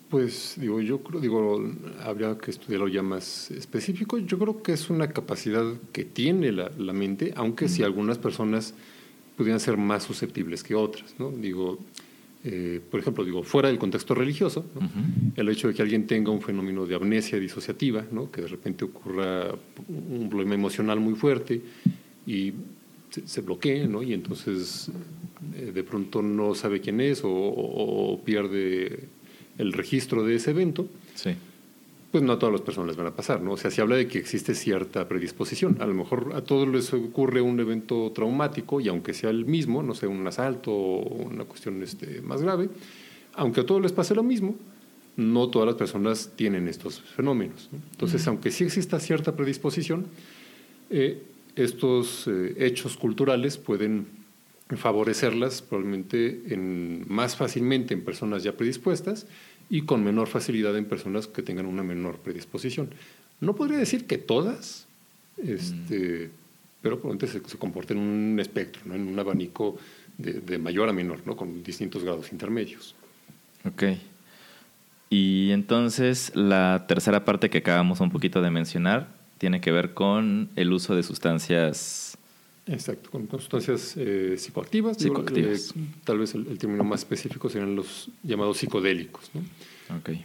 [0.09, 1.63] Pues digo, yo creo, digo,
[2.03, 4.17] habría que estudiarlo ya más específico.
[4.17, 8.73] Yo creo que es una capacidad que tiene la, mente, aunque si algunas personas
[9.37, 11.31] pudieran ser más susceptibles que otras, ¿no?
[11.31, 11.79] Digo,
[12.43, 14.65] eh, por ejemplo, digo, fuera del contexto religioso,
[15.35, 18.31] el hecho de que alguien tenga un fenómeno de amnesia disociativa, ¿no?
[18.31, 19.53] que de repente ocurra
[19.87, 21.61] un problema emocional muy fuerte
[22.25, 22.53] y
[23.25, 24.03] se, bloquee, ¿no?
[24.03, 24.89] y entonces
[25.55, 29.05] eh, de pronto no sabe quién es o, pierde
[29.57, 30.87] el registro de ese evento,
[32.17, 33.51] pues no a todas las personas les van a pasar, ¿no?
[33.51, 35.77] O sea, se habla de que existe cierta predisposición.
[35.79, 39.83] A lo mejor a todos les ocurre un evento traumático y aunque sea el mismo,
[39.83, 42.69] no sé, un asalto o una cuestión este, más grave,
[43.35, 44.55] aunque a todos les pase lo mismo,
[45.15, 47.69] no todas las personas tienen estos fenómenos.
[47.91, 50.07] Entonces, aunque sí exista cierta predisposición,
[50.89, 51.21] eh,
[51.55, 54.07] estos eh, hechos culturales pueden
[54.75, 59.27] favorecerlas probablemente en, más fácilmente en personas ya predispuestas
[59.69, 62.89] y con menor facilidad en personas que tengan una menor predisposición.
[63.41, 64.87] No podría decir que todas,
[65.37, 66.31] este,
[66.81, 68.95] pero probablemente se, se comporten en un espectro, ¿no?
[68.95, 69.77] en un abanico
[70.17, 71.35] de, de, mayor a menor, ¿no?
[71.35, 72.95] con distintos grados intermedios.
[73.65, 73.83] Ok.
[75.09, 80.49] Y entonces la tercera parte que acabamos un poquito de mencionar tiene que ver con
[80.55, 82.16] el uso de sustancias.
[82.67, 84.97] Exacto, con, sustancias eh, psicoactivas.
[84.97, 85.71] psicoactivas.
[85.71, 89.41] Eh, tal vez el, término más específico serían los llamados psicodélicos, ¿no?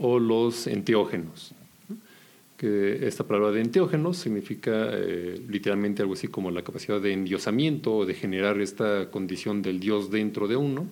[0.01, 1.55] o los enteógenos.
[2.57, 7.95] Que esta palabra de enteógenos significa eh, literalmente algo así como la capacidad de endiosamiento
[7.97, 10.87] o de generar esta condición del Dios dentro de uno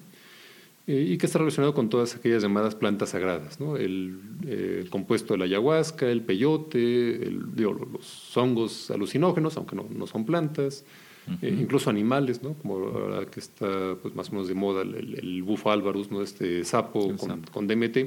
[0.86, 3.76] y que está relacionado con todas aquellas llamadas plantas sagradas, ¿no?
[3.76, 4.18] el,
[4.90, 10.84] compuesto de la ayahuasca, el peyote, el, los hongos alucinógenos, aunque no, no son plantas,
[11.42, 12.54] eh, incluso animales, ¿no?
[12.54, 16.22] como ahora que está pues, más o menos de moda el, el bufo alvarus, ¿no?
[16.22, 17.98] este sapo con, con, DMT.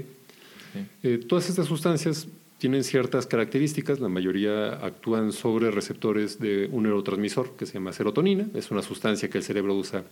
[1.27, 2.27] todas estas sustancias
[2.63, 8.47] tienen ciertas características, la mayoría actúan sobre receptores de un neurotransmisor que se llama serotonina,
[8.53, 10.05] es una sustancia que el cerebro usa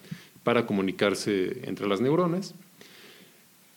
[0.44, 2.54] para comunicarse entre las neuronas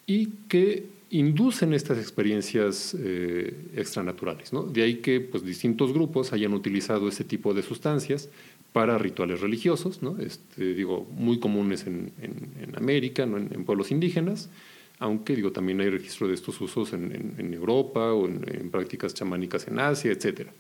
[0.09, 4.53] y que inducen estas experiencias eh, extranaturales.
[4.53, 4.65] ¿no?
[4.65, 8.29] De ahí que pues, distintos grupos hayan utilizado este tipo de sustancias
[8.75, 10.19] para rituales religiosos, ¿no?
[10.19, 14.51] este, digo, muy comunes en, en, América, en, pueblos indígenas,
[14.99, 19.79] aunque digo, también hay registro de estos usos en, Europa o en, prácticas chamánicas en
[19.79, 20.51] Asia, etcétera.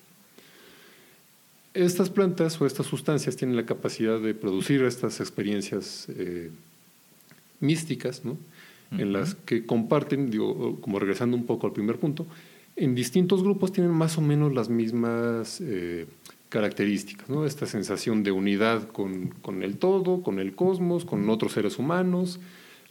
[1.74, 6.52] Estas plantas o estas sustancias tienen la capacidad de producir estas experiencias eh,
[7.58, 8.22] místicas,
[8.92, 12.28] en las que comparten, digo, como regresando un poco al primer punto,
[12.76, 16.06] en distintos grupos tienen más o menos las mismas eh,
[16.54, 17.46] características, ¿no?
[17.46, 22.38] esta sensación de unidad con, con, el todo, con el cosmos, con otros seres humanos,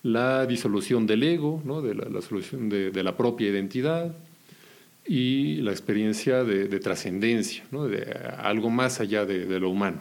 [0.02, 1.82] la disolución del ego, ¿no?
[1.82, 4.13] de la, solución de, de la propia identidad,
[5.06, 7.88] y la experiencia de, trascendencia, ¿no?
[7.88, 8.04] de
[8.38, 9.99] algo más allá de, lo humano.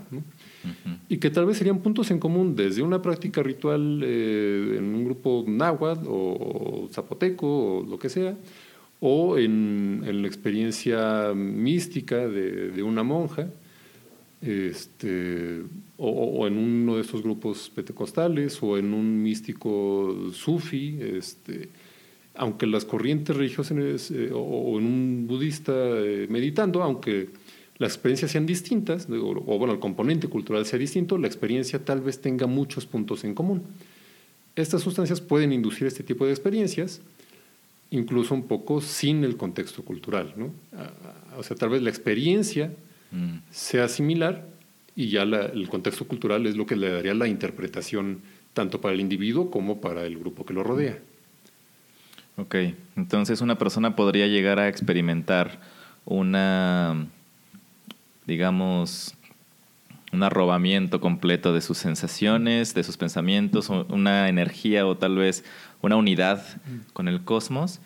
[1.08, 5.04] Y que tal vez serían puntos en común desde una práctica ritual eh, en un
[5.04, 8.36] grupo náhuatl o, zapoteco o lo que sea,
[9.04, 13.48] o en, la experiencia mística de, una monja,
[14.40, 15.62] este,
[15.98, 21.68] o, en uno de estos grupos pentecostales, o en un místico sufi, este,
[22.36, 27.30] aunque las corrientes religiosas eh, o, en un budista eh, meditando, aunque
[27.78, 32.20] las experiencias sean distintas, o, bueno, el componente cultural sea distinto, la experiencia tal vez
[32.20, 33.62] tenga muchos puntos en común.
[34.54, 37.00] Estas sustancias pueden inducir este tipo de experiencias,
[37.92, 40.34] incluso un poco sin el contexto cultural.
[40.36, 40.50] ¿no?
[41.36, 42.72] O sea, tal vez la experiencia
[43.12, 43.36] mm.
[43.50, 44.48] sea similar
[44.96, 48.20] y ya el contexto cultural es lo que le daría la interpretación
[48.54, 50.98] tanto para el individuo como para el grupo que lo rodea.
[52.36, 52.56] Ok,
[52.96, 55.60] entonces una persona podría llegar a experimentar
[56.04, 57.06] una,
[58.26, 59.14] digamos,
[60.12, 65.44] un arrobamiento completo de sus sensaciones, de sus pensamientos, una energía o tal vez
[65.82, 66.44] una unidad
[66.92, 67.80] con el cosmos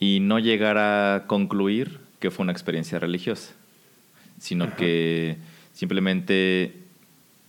[0.00, 3.52] y no llegar a concluir que fue una experiencia religiosa,
[4.40, 5.36] sino que
[5.72, 6.74] simplemente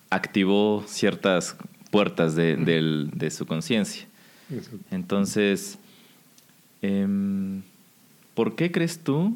[0.09, 1.57] activó ciertas
[1.89, 4.05] puertas de, de su conciencia.
[4.91, 5.79] Entonces,
[6.81, 7.63] Em,
[8.35, 9.35] ¿Por qué crees tú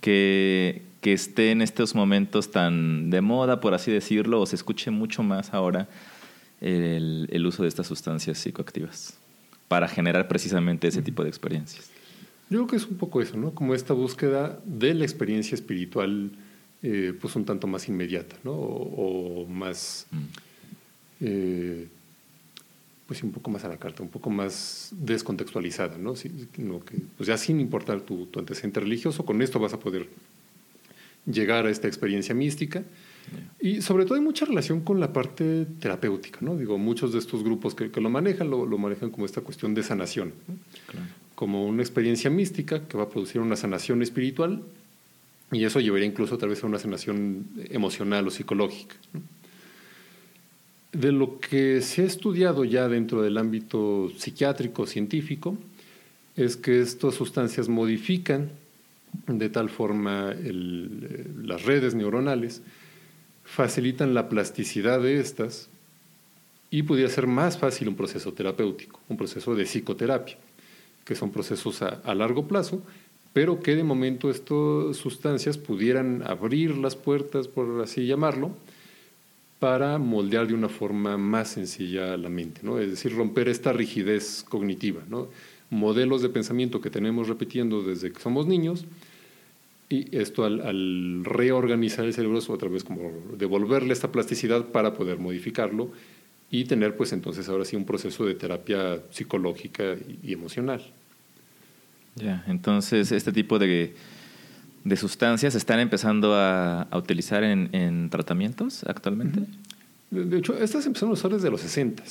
[0.00, 4.90] que, que, esté en estos momentos tan de moda, por así decirlo, o se escuche
[4.90, 5.88] mucho más ahora
[6.60, 9.18] el, el uso de estas sustancias psicoactivas
[9.70, 11.88] para generar precisamente ese tipo de experiencias?
[12.48, 13.54] Yo creo que es un poco eso, ¿no?
[13.54, 16.32] Como esta búsqueda de la experiencia espiritual,
[16.82, 18.50] eh, pues un tanto más inmediata, ¿no?
[18.50, 20.24] O, más mm.
[21.20, 21.88] eh,
[23.06, 26.14] pues un poco más a la carta, un poco más descontextualizada, ¿no?
[26.14, 26.30] que,
[27.16, 30.08] pues ya sin importar tu, antecedente religioso, con esto vas a poder
[31.26, 32.82] llegar a esta experiencia mística.
[33.60, 36.56] Y sobre todo hay mucha relación con la parte terapéutica, ¿no?
[36.56, 40.32] Digo, muchos de estos grupos que, lo manejan, lo, manejan como esta cuestión de sanación,
[41.34, 44.62] como una experiencia mística que va a producir una sanación espiritual
[45.52, 48.94] y eso llevaría incluso tal vez a una sanación emocional o psicológica.
[49.12, 49.20] ¿no?
[50.92, 55.56] De lo que se ha estudiado ya dentro del ámbito psiquiátrico científico
[56.36, 58.50] es que estas sustancias modifican
[59.26, 62.62] de tal forma eh, las redes neuronales
[63.50, 65.68] facilitan la plasticidad de estas
[66.70, 70.38] y pudiera ser más fácil un proceso terapéutico, un proceso de psicoterapia,
[71.04, 72.80] que son procesos a, largo plazo,
[73.32, 78.52] pero que de momento estas sustancias pudieran abrir las puertas, por así llamarlo,
[79.58, 82.78] para moldear de una forma más sencilla la mente, ¿no?
[82.78, 85.28] es decir, romper esta rigidez cognitiva, ¿no?
[85.70, 88.86] modelos de pensamiento que tenemos repitiendo desde que somos niños,
[89.90, 95.18] y esto al, reorganizar el cerebro es otra vez como devolverle esta plasticidad para poder
[95.18, 95.90] modificarlo
[96.48, 100.80] y tener pues entonces ahora sí un proceso de terapia psicológica y, emocional.
[102.14, 103.94] Ya, entonces este tipo de,
[104.84, 109.40] de sustancias están empezando a, a utilizar en, en, tratamientos actualmente.
[110.12, 112.02] De, hecho, estas empezaron a usar desde los 60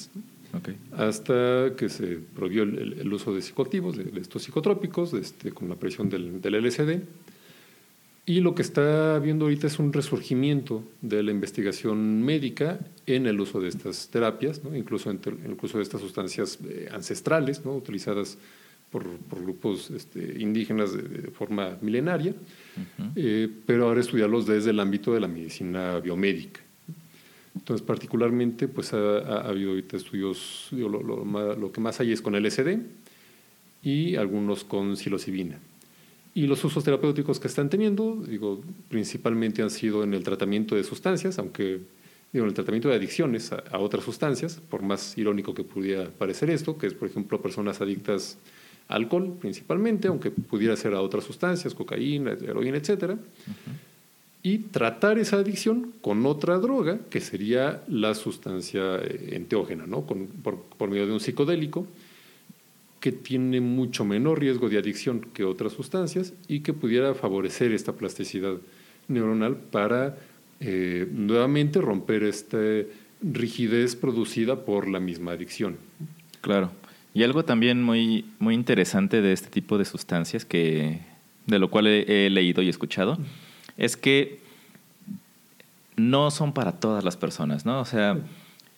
[0.98, 6.10] hasta que se prohibió el, uso de psicoactivos, de, estos psicotrópicos, este, con la presión
[6.10, 7.04] del, del LSD.
[8.30, 13.40] Y lo que está viendo ahorita es un resurgimiento de la investigación médica en el
[13.40, 17.76] uso de estas terapias, incluso en, el uso de estas sustancias eh, ancestrales, ¿no?
[17.76, 18.38] utilizadas
[18.92, 22.36] por, grupos este, indígenas de, forma milenaria,
[23.16, 26.62] eh, pero ahora estudiarlos desde el ámbito de la medicina biomédica.
[27.56, 32.78] Entonces, particularmente, pues ha, habido ahorita estudios, lo, lo, que más hay es con LSD
[33.82, 35.58] y algunos con psilocibina.
[36.34, 40.84] Y los usos terapéuticos que están teniendo, digo, principalmente han sido en el tratamiento de
[40.84, 41.82] sustancias, aunque
[42.32, 46.50] digo, en el tratamiento de adicciones a, otras sustancias, por más irónico que pudiera parecer
[46.52, 48.38] esto, que es, por ejemplo, personas adictas
[48.88, 53.16] a alcohol principalmente, aunque pudiera ser a otras sustancias, cocaína, heroína, etc.
[54.44, 60.02] Y tratar esa adicción con otra droga, que sería la sustancia eh, enteógena, ¿no?
[60.02, 61.88] por, por medio de un psicodélico,
[63.00, 67.94] que tiene mucho menor riesgo de adicción que otras sustancias y que pudiera favorecer esta
[67.94, 68.58] plasticidad
[69.08, 70.18] neuronal para
[70.60, 72.58] eh, nuevamente romper esta
[73.22, 75.78] rigidez producida por la misma adicción.
[76.42, 76.72] Claro.
[77.14, 81.00] Y algo también muy, muy interesante de este tipo de sustancias, que,
[81.48, 83.18] de lo cual he, leído y escuchado,
[83.78, 84.40] es que
[85.96, 87.80] no son para todas las personas, ¿no?
[87.80, 88.20] O sea,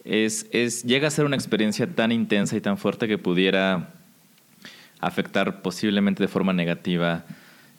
[0.05, 4.00] es, es, llega a ser una experiencia tan intensa y tan fuerte que pudiera
[5.01, 7.25] afectar posiblemente de forma negativa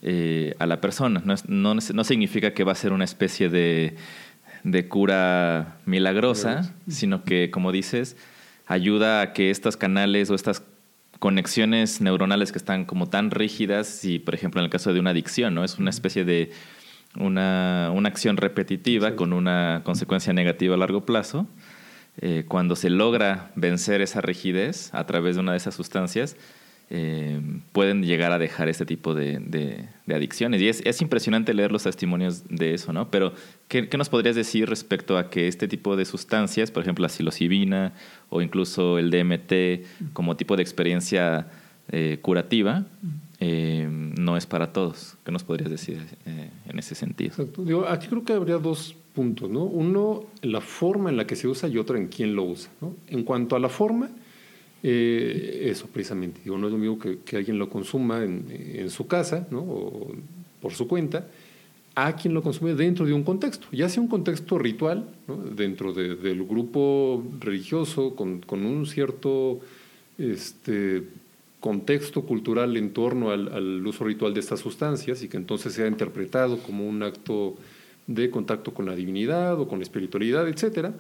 [0.03, 1.23] eh, a la persona.
[1.25, 3.97] No, no, significa que va a ser una especie de,
[4.65, 8.17] de cura milagrosa, sino que, como dices,
[8.67, 10.65] ayuda a que estos canales o estas
[11.21, 15.11] conexiones neuronales que están como tan rígidas, y por ejemplo en el caso de una
[15.11, 15.63] adicción, ¿no?
[15.63, 16.51] Es una especie de
[17.17, 21.47] una, una acción repetitiva con una consecuencia negativa a largo plazo.
[22.21, 26.37] Eh, cuando se logra vencer esa rigidez a través de una de esas sustancias,
[26.95, 27.41] eh,
[27.73, 30.61] pueden llegar a dejar este tipo de, adicciones.
[30.61, 33.11] Y es, es, impresionante leer los testimonios de eso, ¿no?
[33.11, 33.33] Pero,
[33.69, 37.09] ¿qué, ¿qué, nos podrías decir respecto a que este tipo de sustancias, por ejemplo, la
[37.09, 37.95] psilocibina
[38.29, 41.47] o incluso el DMT, como tipo de experiencia
[41.89, 42.85] eh, curativa,
[43.41, 45.17] eh, no es para todos?
[45.25, 47.33] ¿Qué nos podrías decir en ese sentido?
[47.89, 49.65] Aquí creo que habría dos puntos, ¿no?
[49.65, 52.71] Uno, la forma en la que se usa y otro en quién lo usa.
[53.07, 54.11] En cuanto a la forma,
[54.83, 59.47] eh, eso precisamente, digo, no es lo mismo que, alguien lo consuma en, su casa
[59.51, 59.61] ¿no?
[59.61, 60.13] o
[60.61, 61.29] por su cuenta,
[61.95, 65.09] a quien lo consume dentro de un contexto, ya sea un contexto ritual,
[65.55, 69.61] dentro del grupo religioso, con, un cierto
[70.19, 71.05] este,
[71.61, 76.59] contexto cultural en torno al, uso ritual de estas sustancias y que entonces sea interpretado
[76.59, 77.57] como un acto
[78.07, 80.91] de contacto con la divinidad o con la espiritualidad, etc.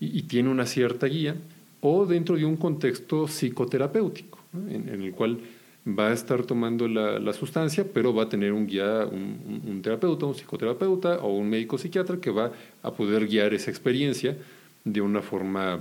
[0.00, 1.36] y tiene una cierta guía
[1.80, 4.38] o dentro de un contexto psicoterapéutico,
[4.70, 5.38] en, el cual
[5.86, 10.34] va a estar tomando la, sustancia, pero va a tener un guía, un, terapeuta, un
[10.34, 12.50] psicoterapeuta o un médico psiquiatra que va
[12.82, 14.36] a poder guiar esa experiencia
[14.84, 15.80] de una forma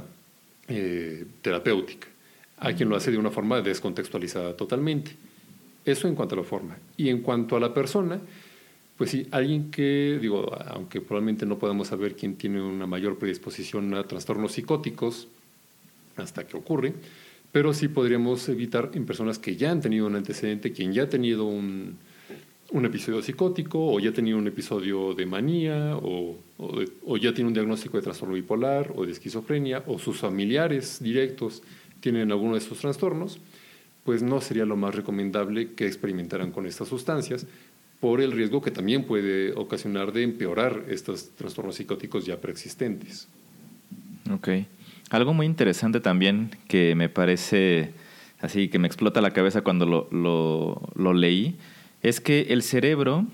[0.68, 2.08] eh, terapéutica.
[2.58, 5.12] Hay quien lo hace de una forma descontextualizada totalmente.
[5.84, 6.78] Eso en cuanto a la forma.
[6.98, 8.20] Y en cuanto a la persona,
[8.98, 13.94] pues sí, alguien que, digo, aunque probablemente no podamos saber quién tiene una mayor predisposición
[13.94, 15.28] a trastornos psicóticos,
[16.18, 16.94] hasta que ocurre,
[17.52, 21.10] pero sí podríamos evitar en personas que ya han tenido un antecedente, quien ya ha
[21.10, 21.98] tenido un,
[22.72, 27.48] un episodio psicótico o ya ha tenido un episodio de manía o, o, ya tiene
[27.48, 31.62] un diagnóstico de trastorno bipolar o de esquizofrenia o sus familiares directos
[32.00, 33.40] tienen alguno de estos trastornos,
[34.04, 37.48] pues no sería lo más recomendable que experimentaran con estas sustancias
[38.00, 43.28] por el riesgo que también puede ocasionar de empeorar estos trastornos psicóticos ya preexistentes.
[44.32, 44.68] Okay.
[45.10, 47.94] Algo muy interesante también que me parece
[48.42, 50.08] así, que me explota la cabeza cuando lo,
[50.96, 51.58] lo, leí,
[52.02, 53.26] es que el cerebro,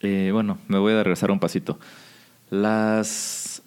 [0.00, 1.78] eh, bueno, me voy a regresar un pasito.
[2.50, 3.62] Las,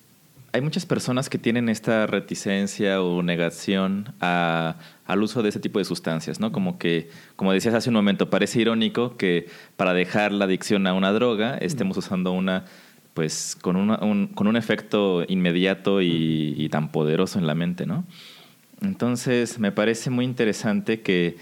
[0.52, 5.86] hay muchas personas que tienen esta reticencia o negación al uso de ese tipo de
[5.86, 6.52] sustancias, ¿no?
[6.52, 10.94] Como que, como decías hace un momento, parece irónico que para dejar la adicción a
[10.94, 12.66] una droga estemos usando una
[13.14, 18.06] pues con, un, con un efecto inmediato y, tan poderoso en la mente, ¿no?
[18.82, 21.38] Entonces me parece muy interesante que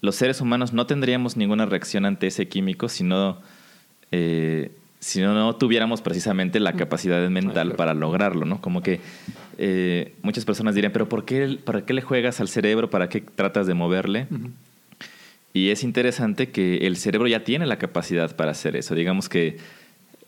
[0.00, 3.38] los seres humanos no tendríamos ninguna reacción ante ese químico si no,
[4.10, 8.60] eh, si no, tuviéramos precisamente la capacidad mental para lograrlo, ¿no?
[8.60, 9.00] Como que
[9.58, 12.90] eh, muchas personas dirían, pero ¿por qué, ¿para qué le juegas al cerebro?
[12.90, 14.26] ¿Para qué tratas de moverle?
[15.54, 18.94] Y es interesante que el cerebro ya tiene la capacidad para hacer eso.
[18.94, 19.58] Digamos que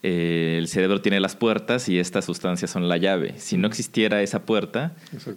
[0.07, 3.37] eh, el cerebro tiene las puertas y estas sustancias son la llave.
[3.39, 4.93] Si no existiera esa puerta,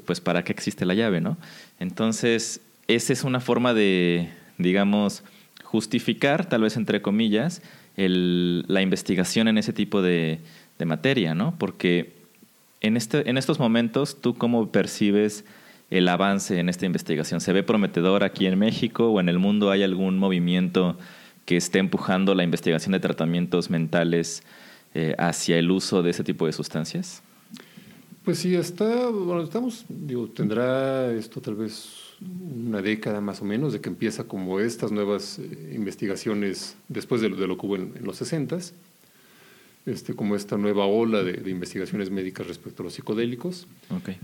[0.05, 1.37] pues ¿para qué existe la llave, no?
[1.79, 2.59] Entonces,
[2.89, 5.23] esa es una forma de, digamos,
[5.63, 7.61] justificar, tal vez entre comillas,
[7.95, 10.41] la investigación en ese tipo de,
[10.85, 11.55] materia, ¿no?
[11.57, 12.11] Porque
[12.81, 15.45] en, este, en estos momentos, ¿tú cómo percibes
[15.91, 17.39] el avance en esta investigación?
[17.39, 19.71] ¿Se ve prometedor aquí en México o en el mundo?
[19.71, 20.97] ¿Hay algún movimiento
[21.45, 24.43] que esté empujando la investigación de tratamientos mentales
[24.99, 27.21] eh, hacia el uso de ese tipo de sustancias?
[28.25, 33.73] Pues sí, está, bueno, estamos, digo, tendrá esto tal vez una década más o menos
[33.73, 38.17] de que empieza como estas nuevas eh, investigaciones después de, lo que hubo en, los
[38.17, 38.57] 60
[39.85, 43.67] este, como esta nueva ola de, de, investigaciones médicas respecto a los psicodélicos.
[43.99, 44.17] Okay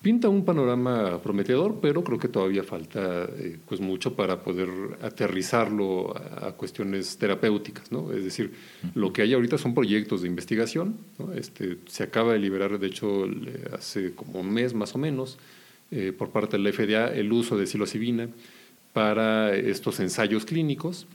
[0.00, 4.68] pinta un panorama prometedor, pero creo que todavía falta eh, pues mucho para poder
[5.02, 8.12] aterrizarlo a, cuestiones terapéuticas, ¿no?
[8.12, 8.52] Es decir,
[8.94, 10.96] lo que hay ahorita son proyectos de investigación,
[11.34, 13.26] este, se acaba de liberar, de hecho,
[13.72, 15.38] hace como un mes más o menos,
[15.90, 18.28] eh, por parte de la FDA, el uso de psilocibina
[18.92, 21.06] para estos ensayos clínicos,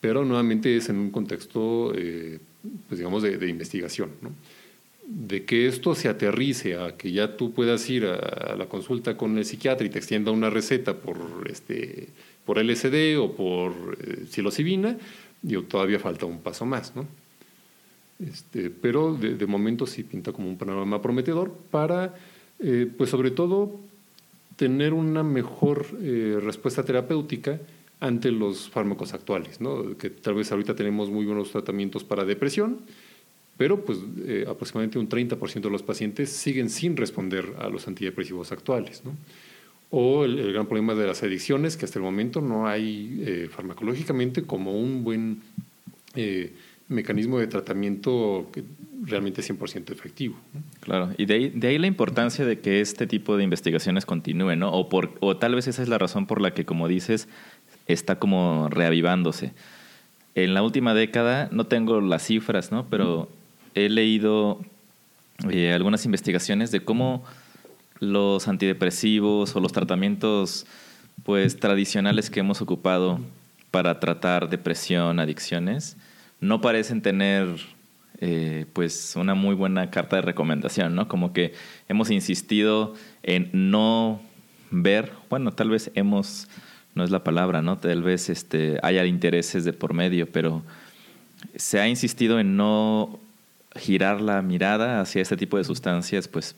[0.00, 2.38] pero nuevamente es en un contexto, eh,
[2.88, 4.30] pues digamos, de, de investigación, ¿no?
[5.06, 9.36] De que esto se aterrice a que ya tú puedas ir a, la consulta con
[9.36, 11.16] el psiquiatra y te extienda una receta por
[11.50, 12.08] este
[12.44, 14.98] por LSD o por eh, psilocibina,
[15.42, 17.06] digo, todavía falta un paso más, ¿no?
[18.18, 22.14] Este, pero de, momento sí pinta como un panorama prometedor para,
[22.60, 23.80] eh, pues sobre todo,
[24.56, 27.60] tener una mejor eh, respuesta terapéutica
[27.98, 29.96] ante los fármacos actuales, ¿no?
[29.96, 32.80] que tal vez ahorita tenemos muy buenos tratamientos para depresión,
[33.56, 38.50] pero pues eh, aproximadamente un 30% de los pacientes siguen sin responder a los antidepresivos
[38.52, 39.02] actuales.
[39.04, 39.16] ¿no?
[39.90, 44.42] O el, gran problema de las adicciones, que hasta el momento no hay eh, farmacológicamente
[44.42, 45.42] como un buen
[46.14, 46.52] eh,
[46.88, 48.64] mecanismo de tratamiento que
[49.04, 50.36] realmente es 100% efectivo.
[50.80, 54.60] Claro, y de ahí, de ahí, la importancia de que este tipo de investigaciones continúen,
[54.60, 54.72] ¿no?
[54.72, 57.28] O, por, o tal vez esa es la razón por la que, como dices,
[57.86, 59.52] está como reavivándose.
[60.34, 62.86] En la última década, no tengo las cifras, ¿no?
[62.88, 63.28] Pero
[63.74, 64.60] he leído
[65.50, 67.24] eh, algunas investigaciones de cómo
[67.98, 70.66] los antidepresivos o los tratamientos
[71.24, 73.20] pues tradicionales que hemos ocupado
[73.70, 75.96] para tratar depresión, adicciones,
[76.40, 77.48] no parecen tener
[78.20, 81.08] eh, pues una muy buena carta de recomendación, ¿no?
[81.08, 81.54] Como que
[81.88, 84.20] hemos insistido en no
[84.70, 86.48] ver, bueno, tal vez hemos,
[86.94, 87.78] no es la palabra, ¿no?
[87.78, 90.62] Tal vez este, haya intereses de por medio, pero
[91.56, 93.18] se ha insistido en no
[93.76, 96.54] girar la mirada hacia este tipo de sustancias, pues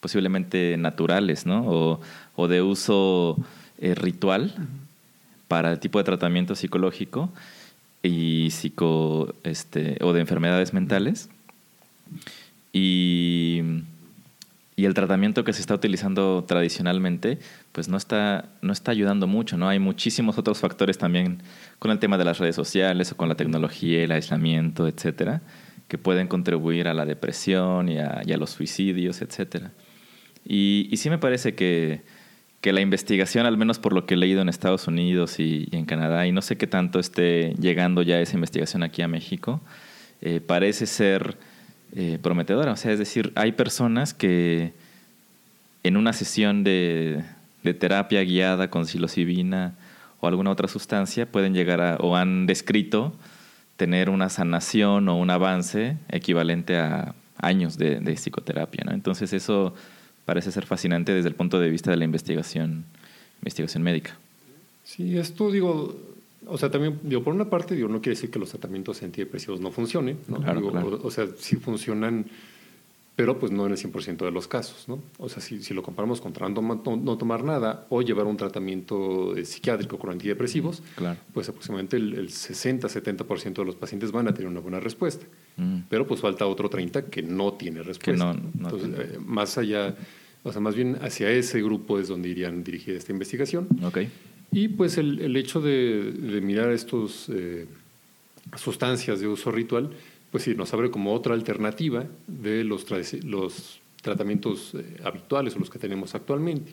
[0.00, 2.00] posiblemente naturales, ¿no?
[2.36, 3.36] O, de uso
[3.78, 4.54] eh, ritual
[5.48, 7.30] para el tipo de tratamiento psicológico
[8.02, 11.30] y psico, este, o de enfermedades mentales.
[12.72, 13.62] Y,
[14.76, 17.38] y, el tratamiento que se está utilizando tradicionalmente,
[17.72, 19.68] pues no está, no está ayudando mucho, ¿no?
[19.68, 21.40] Hay muchísimos otros factores también
[21.78, 25.40] con el tema de las redes sociales o con la tecnología, el aislamiento, etcétera
[25.88, 29.68] que pueden contribuir a la depresión y a, los suicidios, etc.
[30.44, 32.02] Y, sí me parece que,
[32.62, 36.26] la investigación, al menos por lo que he leído en Estados Unidos y, en Canadá,
[36.26, 39.60] y no sé qué tanto esté llegando ya esa investigación aquí a México,
[40.22, 41.36] eh, parece ser
[41.94, 42.72] eh, prometedora.
[42.72, 44.72] O sea, es decir, hay personas que
[45.84, 47.22] en una sesión de,
[47.78, 49.74] terapia guiada con psilocibina
[50.20, 53.14] o alguna otra sustancia pueden llegar o han descrito
[53.76, 58.84] tener una sanación o un avance equivalente a años de, psicoterapia.
[58.84, 58.92] ¿no?
[58.92, 59.74] Entonces eso
[60.24, 62.84] parece ser fascinante desde el punto de vista de la investigación,
[63.40, 64.16] investigación médica.
[64.84, 65.96] Sí, esto digo,
[66.46, 69.60] o sea, también, digo, por una parte, digo, no quiere decir que los tratamientos antidepresivos
[69.60, 70.42] no funcionen, ¿no?
[71.02, 72.26] O, sea, sí funcionan
[73.16, 74.88] pero pues no en el 100% de los casos.
[74.88, 75.00] ¿no?
[75.18, 79.36] O sea, si, si lo comparamos contra no, no, tomar nada o llevar un tratamiento
[79.36, 81.18] eh, psiquiátrico con antidepresivos, claro.
[81.32, 85.26] pues aproximadamente el, 60-70% de los pacientes van a tener una buena respuesta.
[85.56, 85.80] Mm.
[85.88, 88.34] Pero pues falta otro 30% que no tiene respuesta.
[88.34, 89.94] Que no, Entonces, eh, más allá,
[90.42, 93.68] o sea, más bien hacia ese grupo es donde irían dirigida esta investigación.
[93.84, 94.10] Okay.
[94.50, 97.66] Y pues el, el hecho de, de mirar estos eh,
[98.56, 99.90] sustancias de uso ritual,
[100.34, 102.86] pues sí, nos abre como otra alternativa de los,
[103.22, 106.72] los tratamientos eh, habituales o los que tenemos actualmente.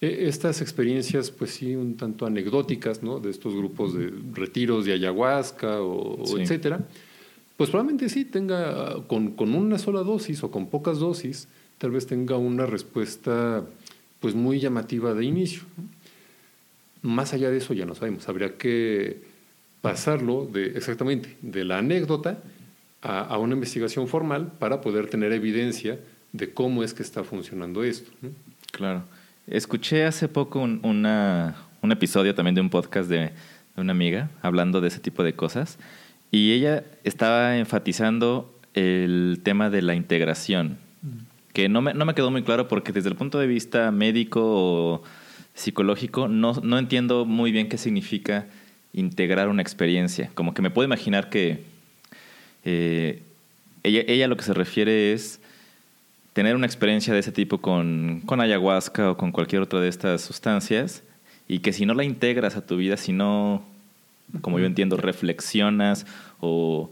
[0.00, 3.20] E, estas experiencias, pues sí, un tanto anecdóticas, ¿no?
[3.20, 6.84] De estos grupos de retiros de ayahuasca o, etcétera,
[7.56, 11.46] pues probablemente sí tenga, con, con, una sola dosis o con pocas dosis,
[11.78, 13.64] tal vez tenga una respuesta
[14.18, 15.62] pues muy llamativa de inicio.
[17.02, 19.27] Más allá de eso ya no sabemos, habría que
[19.80, 22.38] pasarlo de, exactamente de la anécdota
[23.00, 26.00] a, una investigación formal para poder tener evidencia
[26.32, 28.10] de cómo es que está funcionando esto.
[28.72, 29.04] Claro.
[29.46, 33.30] Escuché hace poco un, un episodio también de un podcast de,
[33.80, 35.78] una amiga hablando de ese tipo de cosas
[36.30, 40.78] y ella estaba enfatizando el tema de la integración,
[41.52, 44.40] que no me, no me quedó muy claro porque desde el punto de vista médico
[44.42, 45.02] o
[45.54, 48.46] psicológico no, no entiendo muy bien qué significa
[48.92, 50.30] integrar una experiencia.
[50.34, 51.62] Como que me puedo imaginar que
[52.64, 53.22] eh,
[53.82, 55.40] ella, ella lo que se refiere es
[56.32, 60.22] tener una experiencia de ese tipo con, con ayahuasca o con cualquier otra de estas
[60.22, 61.02] sustancias
[61.48, 63.64] y que si no la integras a tu vida, si no,
[64.40, 66.06] como yo entiendo, reflexionas
[66.38, 66.90] o,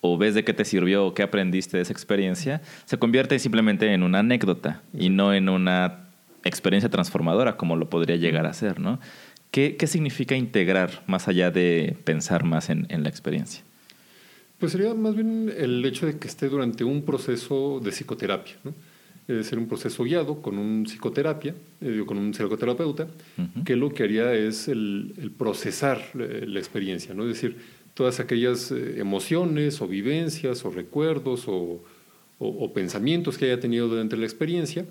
[0.00, 3.92] o ves de qué te sirvió o qué aprendiste de esa experiencia, se convierte simplemente
[3.92, 6.04] en una anécdota y no en una
[6.44, 9.00] experiencia transformadora como lo podría llegar a ser, ¿no?
[9.50, 13.62] ¿Qué, significa integrar más allá de pensar más en, la experiencia?
[14.58, 18.74] Pues sería más bien el hecho de que esté durante un proceso de psicoterapia, ¿no?
[19.26, 23.08] Es ser un proceso guiado con un psicoterapia, eh, con un psicoterapeuta,
[23.64, 27.24] que lo que haría es el, procesar eh, la experiencia, ¿no?
[27.24, 27.56] Es decir,
[27.94, 31.82] todas aquellas eh, emociones o vivencias o recuerdos o,
[32.38, 34.86] o pensamientos que haya tenido durante la experiencia,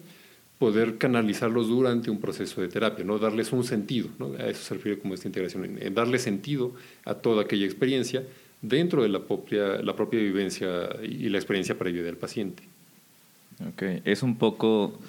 [0.59, 3.19] poder canalizarlos durante un proceso de terapia, ¿no?
[3.19, 4.33] darles un sentido, ¿no?
[4.33, 6.73] a eso se refiere como esta integración, en, darle sentido
[7.05, 8.23] a toda aquella experiencia
[8.61, 12.63] dentro de la propia, la propia vivencia y la experiencia previa del paciente.
[13.69, 14.99] Ok, es un poco,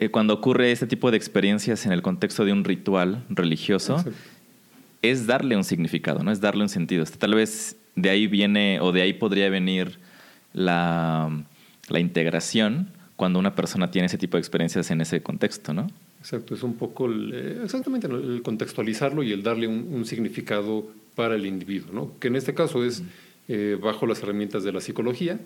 [0.00, 4.04] eh, cuando ocurre este tipo de experiencias en el contexto de un ritual religioso,
[5.02, 6.32] es darle un significado, ¿no?
[6.32, 7.04] es darle un sentido.
[7.04, 9.98] Tal vez de ahí viene o de ahí podría venir
[10.52, 11.44] la,
[11.88, 15.88] la integración cuando una persona tiene ese tipo de experiencias en ese contexto, ¿no?
[16.20, 21.46] Exacto, es un poco eh, exactamente el contextualizarlo y el darle un, significado para el
[21.46, 22.12] individuo, ¿no?
[22.20, 23.02] que en este caso es
[23.48, 25.40] eh, bajo las herramientas de la psicología,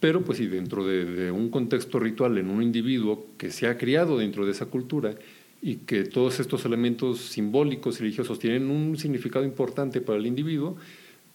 [0.00, 4.18] pero pues sí, dentro de, un contexto ritual en un individuo que se ha criado
[4.18, 5.14] dentro de esa cultura
[5.62, 10.76] y que todos estos elementos simbólicos y religiosos tienen un significado importante para el individuo,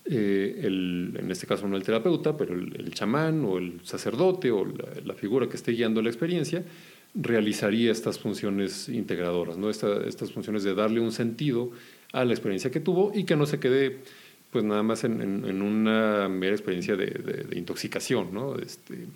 [0.10, 4.66] eh, el, en este caso no el terapeuta, pero el, chamán o el sacerdote o
[4.66, 6.64] la, figura que esté guiando la experiencia,
[7.14, 9.70] realizaría estas funciones integradoras, ¿no?
[9.70, 11.72] estas funciones de darle un sentido
[12.14, 13.98] a la experiencia que tuvo y que no se quede
[14.52, 18.34] pues nada más en, una mera experiencia de, intoxicación.
[18.34, 18.58] ¿no?
[18.58, 19.08] Este,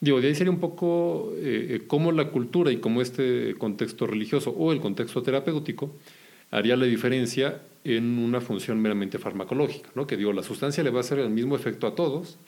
[0.00, 4.50] digo, de ahí sería un poco eh, cómo la cultura y cómo este contexto religioso
[4.50, 5.94] o el contexto terapéutico
[6.54, 10.06] haría la diferencia en una función meramente farmacológica, ¿no?
[10.06, 12.38] que digo, la sustancia le va a hacer el mismo efecto a todos,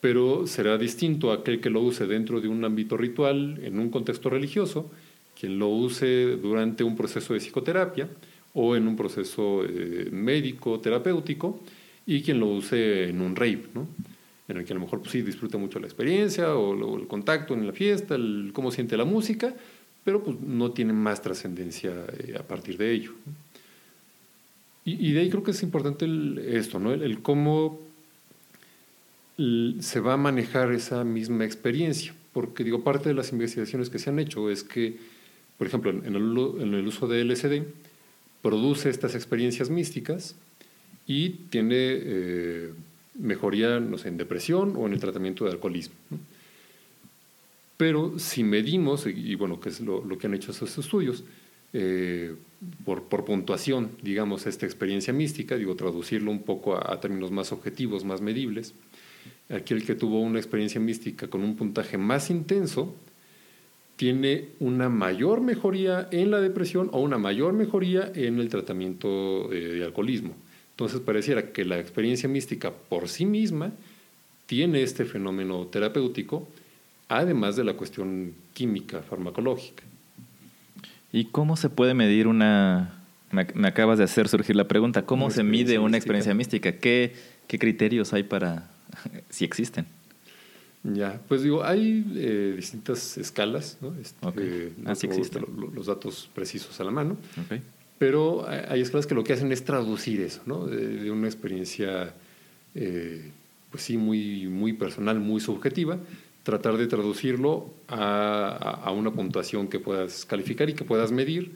[0.00, 3.90] pero será distinto a aquel que lo use dentro de un ámbito ritual, en un
[3.90, 4.90] contexto religioso,
[5.38, 8.08] quien lo use durante un proceso de psicoterapia
[8.54, 11.60] o en un proceso eh, médico, terapéutico,
[12.06, 13.88] y quien lo use en un rave, ¿no?
[14.46, 17.54] en el que a lo mejor pues, sí disfruta mucho la experiencia o, el contacto
[17.54, 19.54] en la fiesta, el, cómo siente la música,
[20.04, 23.12] pero pues, no tiene más trascendencia eh, a partir de ello.
[24.86, 26.06] Y, de ahí creo que es importante
[26.58, 26.92] esto, ¿no?
[26.92, 27.80] El, cómo
[29.36, 32.14] se va a manejar esa misma experiencia.
[32.34, 34.98] Porque, digo, parte de las investigaciones que se han hecho es que,
[35.56, 37.62] por ejemplo, en el, uso de LSD,
[38.42, 40.36] produce estas experiencias místicas
[41.06, 42.74] y tiene eh,
[43.18, 45.94] mejoría, no sé, en depresión o en el tratamiento de alcoholismo.
[47.76, 51.24] Pero si medimos, y bueno, que es lo, que han hecho esos estudios,
[51.72, 52.34] eh,
[52.84, 58.04] por, por, puntuación, digamos, esta experiencia mística, digo, traducirlo un poco a, términos más objetivos,
[58.04, 58.74] más medibles.
[59.50, 62.94] Aquel que tuvo una experiencia mística con un puntaje más intenso
[63.96, 69.84] tiene una mayor mejoría en la depresión o una mayor mejoría en el tratamiento de
[69.84, 70.34] alcoholismo.
[70.74, 73.72] Entonces pareciera que la experiencia mística por sí misma
[74.46, 76.48] tiene este fenómeno terapéutico,
[77.18, 79.82] además de la cuestión química, farmacológica.
[81.12, 83.00] ¿Y cómo se puede medir una...
[83.30, 86.72] Me, acabas de hacer surgir la pregunta, ¿cómo se mide una experiencia mística?
[86.72, 87.14] ¿Qué,
[87.48, 88.70] ¿Qué criterios hay para,
[89.30, 89.86] si existen?
[90.84, 93.94] Ya, pues digo, hay eh, distintas escalas, ¿no?
[93.98, 95.46] Este, ah, existen.
[95.74, 97.16] los datos precisos a la mano.
[97.98, 100.66] Pero hay escalas que lo que hacen es traducir eso, ¿no?
[100.66, 102.12] De, una experiencia,
[102.74, 103.30] eh,
[103.70, 105.98] pues sí, muy, muy personal, muy subjetiva,
[106.44, 111.52] tratar de traducirlo a, una puntuación que puedas calificar y que puedas medir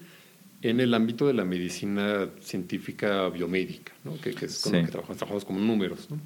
[0.62, 4.20] en el ámbito de la medicina científica biomédica, ¿no?
[4.20, 6.11] que, es con lo que trabajamos, trabajamos como números.
[6.11, 6.18] ¿no?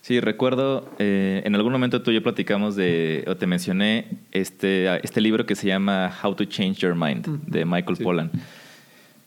[0.00, 5.04] Sí, recuerdo, eh, en algún momento tú y yo platicamos de, o te mencioné este,
[5.04, 8.30] este libro que se llama How to Change Your Mind, de Michael Pollan.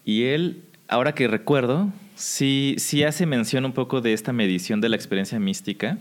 [0.03, 4.89] Y él, ahora que recuerdo, sí, sí hace mención un poco de esta medición de
[4.89, 5.99] la experiencia mística.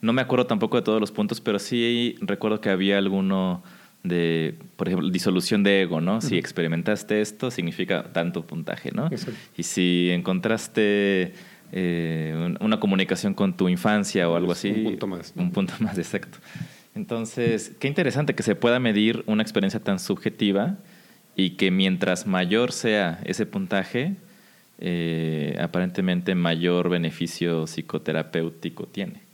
[0.00, 3.62] No me acuerdo tampoco de todos los puntos, pero sí recuerdo que había alguno
[4.02, 6.20] de, por ejemplo, disolución de ego, ¿no?
[6.20, 9.10] Si experimentaste esto, significa tanto puntaje, ¿no?
[9.56, 11.32] Y si encontraste
[11.72, 14.70] eh, una comunicación con tu infancia o algo así.
[14.70, 15.32] Un punto más.
[15.36, 16.38] Un punto más, exacto.
[16.94, 20.76] Entonces, qué interesante que se pueda medir una experiencia tan subjetiva
[21.36, 24.16] y que mientras mayor sea ese puntaje,
[24.80, 29.27] eh, aparentemente mayor beneficio psicoterapéutico tiene.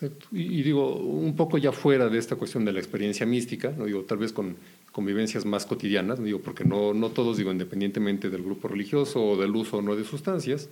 [0.00, 0.28] Exacto.
[0.30, 4.02] Y, digo, un poco ya fuera de esta cuestión de la experiencia mística, no digo,
[4.02, 4.56] tal vez con
[4.92, 9.50] convivencias más cotidianas, digo, porque no, no todos, digo, independientemente del grupo religioso o del
[9.56, 10.68] uso o no de sustancias,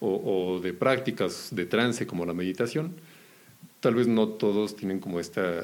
[0.00, 2.92] o, de prácticas de trance como la meditación,
[3.80, 5.62] tal vez no todos tienen como esta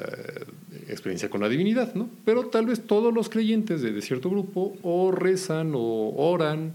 [0.87, 2.09] experiencia con la divinidad, ¿no?
[2.25, 6.73] Pero tal vez todos los creyentes de, cierto grupo o rezan o oran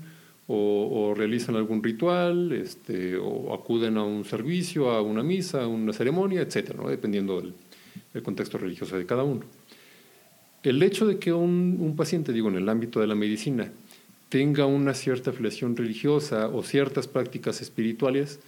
[0.49, 5.92] o, realizan algún ritual, este, o acuden a un servicio, a una misa, a una
[5.92, 6.88] ceremonia, etcétera, ¿no?
[6.88, 7.55] dependiendo del,
[8.22, 9.42] contexto religioso de cada uno.
[10.62, 13.70] El hecho de que un, un paciente, digo, en el ámbito de la medicina,
[14.28, 18.40] tenga una cierta afiliación religiosa o ciertas prácticas espirituales,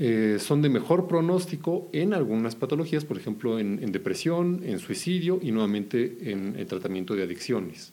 [0.00, 5.50] eh, son de mejor pronóstico en algunas patologías, por ejemplo, en, depresión, en suicidio y
[5.50, 7.92] nuevamente en el tratamiento de adicciones.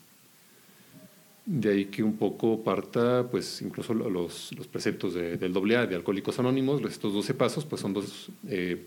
[1.45, 6.81] De ahí que un poco parta, pues incluso los, preceptos del AA, de Alcohólicos Anónimos,
[6.83, 8.81] estos 12 pasos, pues son dos, eh,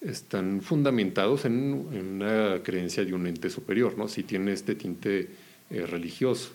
[0.00, 4.08] están fundamentados en, una creencia de un ente superior, ¿no?
[4.08, 5.28] Si tiene este tinte
[5.70, 6.52] eh, religioso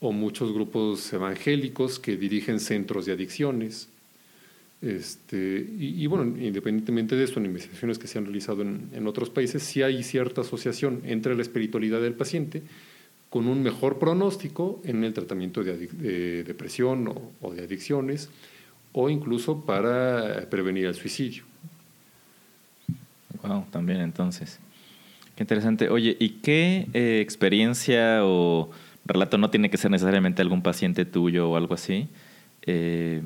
[0.00, 3.88] o muchos grupos evangélicos que dirigen centros de adicciones.
[4.82, 9.62] Este, y, bueno, independientemente de esto, en investigaciones que se han realizado en, otros países,
[9.62, 12.62] sí hay cierta asociación entre la espiritualidad del paciente
[13.34, 18.30] con un mejor pronóstico en el tratamiento de, depresión o, de adicciones,
[18.92, 21.42] o incluso para prevenir el suicidio.
[23.42, 24.60] Wow, también entonces.
[25.34, 25.88] Qué interesante.
[25.88, 28.70] Oye, ¿y qué eh, experiencia o
[29.04, 32.06] relato no tiene que ser necesariamente algún paciente tuyo o algo así,
[32.62, 33.20] eh,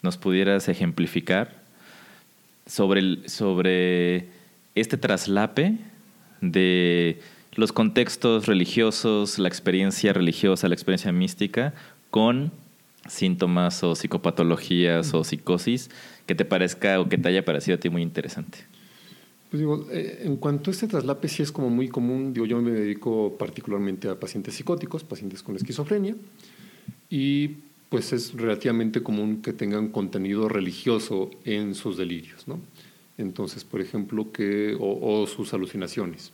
[0.00, 1.54] nos pudieras ejemplificar
[2.64, 4.28] sobre, sobre
[4.74, 5.76] este traslape
[6.40, 7.20] de
[7.58, 11.74] los contextos religiosos, la experiencia religiosa, la experiencia mística,
[12.08, 12.52] con
[13.08, 15.90] síntomas o psicopatologías o psicosis
[16.26, 18.58] que te parezca o que te haya parecido a ti muy interesante.
[19.50, 22.70] Pues digo, eh, en cuanto a este traslape sí es como muy común, yo me
[22.70, 26.14] dedico particularmente a pacientes psicóticos, pacientes con esquizofrenia,
[27.10, 27.56] y
[27.88, 32.60] pues es relativamente común que tengan contenido religioso en sus delirios, ¿no?
[33.16, 36.30] Entonces, por ejemplo, que, o sus alucinaciones.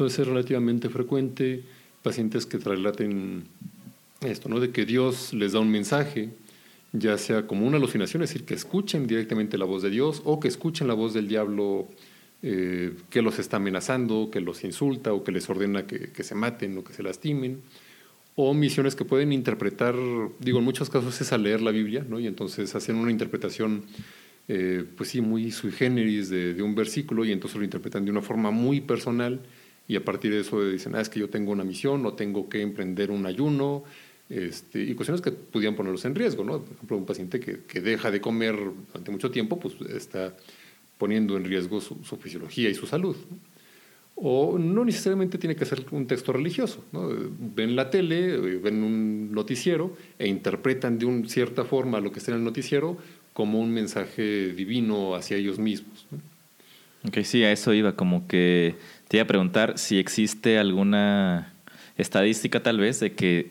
[0.00, 1.62] Entonces es relativamente frecuente
[2.02, 3.44] pacientes que traslaten
[4.22, 4.58] esto, ¿no?
[4.58, 6.30] De que Dios les da un mensaje,
[6.94, 10.40] ya sea como una alucinación, es decir, que escuchen directamente la voz de Dios o
[10.40, 11.86] que escuchen la voz del diablo
[12.42, 16.78] eh, que los está amenazando, que los insulta o que les ordena que, se maten
[16.78, 17.60] o que se lastimen,
[18.36, 19.94] o misiones que pueden interpretar,
[20.38, 22.18] digo, en muchos casos es a leer la Biblia, ¿no?
[22.18, 23.84] y entonces hacen una interpretación,
[24.48, 28.10] eh, pues sí, muy sui generis de, de, un versículo y entonces lo interpretan de
[28.10, 29.40] una forma muy personal
[29.90, 32.48] y a partir de eso dicen, ah, es que yo tengo una misión o tengo
[32.48, 33.82] que emprender un ayuno,
[34.28, 36.60] este, y cuestiones que pudieran ponerlos en riesgo, ¿no?
[36.60, 40.32] Por ejemplo, un paciente que, que, deja de comer durante mucho tiempo, pues está
[40.96, 43.16] poniendo en riesgo su, fisiología y su salud.
[44.14, 47.08] O no necesariamente tiene que ser un texto religioso, ¿no?
[47.56, 52.30] Ven la tele, ven un noticiero e interpretan de una cierta forma lo que está
[52.30, 52.96] en el noticiero
[53.32, 56.06] como un mensaje divino hacia ellos mismos.
[56.12, 56.18] ¿no?
[57.08, 58.74] Ok, sí, a eso iba, como que
[59.10, 61.52] te iba a preguntar si existe alguna
[61.96, 63.50] estadística tal vez de que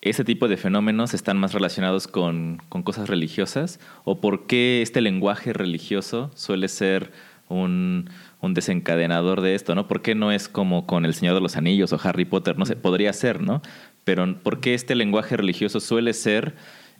[0.00, 5.52] ese tipo de fenómenos están más relacionados con, cosas religiosas o por qué este lenguaje
[5.52, 7.12] religioso suele ser
[7.50, 8.08] un,
[8.40, 9.88] desencadenador de esto, ¿no?
[9.88, 12.56] ¿Por qué no es como con El Señor de los Anillos o Harry Potter?
[12.56, 13.60] No sé, podría ser, ¿no?
[14.04, 16.54] Pero ¿por qué este lenguaje religioso suele ser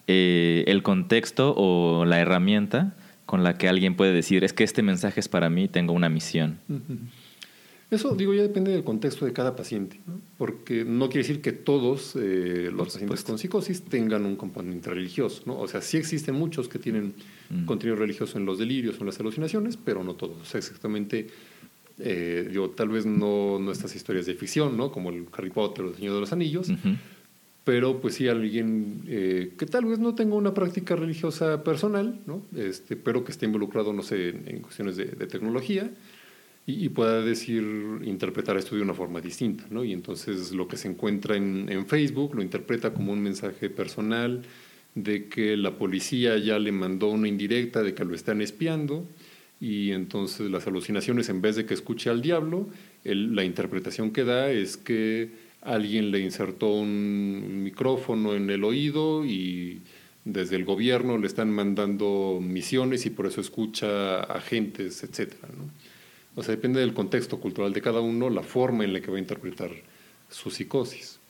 [0.08, 2.94] eh, el contexto o la herramienta
[3.24, 6.10] con la que alguien puede decir, es que este mensaje es para mí, tengo una
[6.10, 6.58] misión.
[7.94, 10.00] Eso, digo, ya depende del contexto de cada paciente,
[10.36, 15.42] porque no quiere decir que todos eh, los pacientes con psicosis tengan un componente religioso,
[15.46, 15.58] ¿no?
[15.60, 17.14] O sea, sí existen muchos que tienen
[17.50, 17.66] mm.
[17.66, 20.42] contenido religioso en los delirios o en las alucinaciones, pero no todos.
[20.42, 21.28] O sea, exactamente,
[22.00, 24.90] eh, digo, tal vez no, estas historias de ficción, ¿no?
[24.90, 26.72] Como el Harry Potter o el Señor de los Anillos,
[27.64, 32.42] pero pues sí alguien eh, que tal vez no tenga una práctica religiosa personal, ¿no?
[32.56, 35.90] este, pero que esté involucrado, no sé, en, cuestiones de, tecnología
[36.66, 37.62] y, pueda decir,
[38.04, 39.66] interpretar esto de una forma distinta.
[39.70, 39.84] ¿no?
[39.84, 44.42] Y entonces lo que se encuentra en, Facebook lo interpreta como un mensaje personal
[44.94, 49.06] de que la policía ya le mandó una indirecta de que lo están espiando
[49.60, 52.68] y entonces las alucinaciones, en vez de que escuche al diablo,
[53.04, 59.80] la interpretación que da es que alguien le insertó un micrófono en el oído y
[60.24, 65.34] desde el gobierno le están mandando misiones y por eso escucha agentes, etc.
[65.56, 65.70] ¿no?
[66.36, 69.16] O sea, depende del contexto cultural de cada uno, la forma en la que va
[69.16, 69.70] a interpretar
[70.30, 71.20] su psicosis.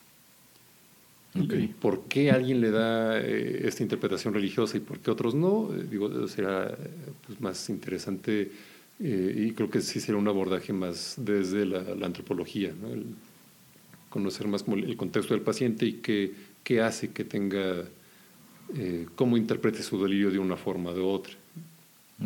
[1.80, 5.68] ¿Por qué alguien le da eh, esta interpretación religiosa y por qué otros no?
[5.74, 6.76] Eh, digo, será
[7.26, 8.52] pues, más interesante
[9.00, 13.02] eh, y creo que sí será un abordaje más desde la, antropología, ¿no?
[14.10, 16.32] conocer más el contexto del paciente y qué,
[16.62, 17.84] qué hace que tenga,
[18.76, 21.34] eh, cómo interprete su delirio de una forma o de otra.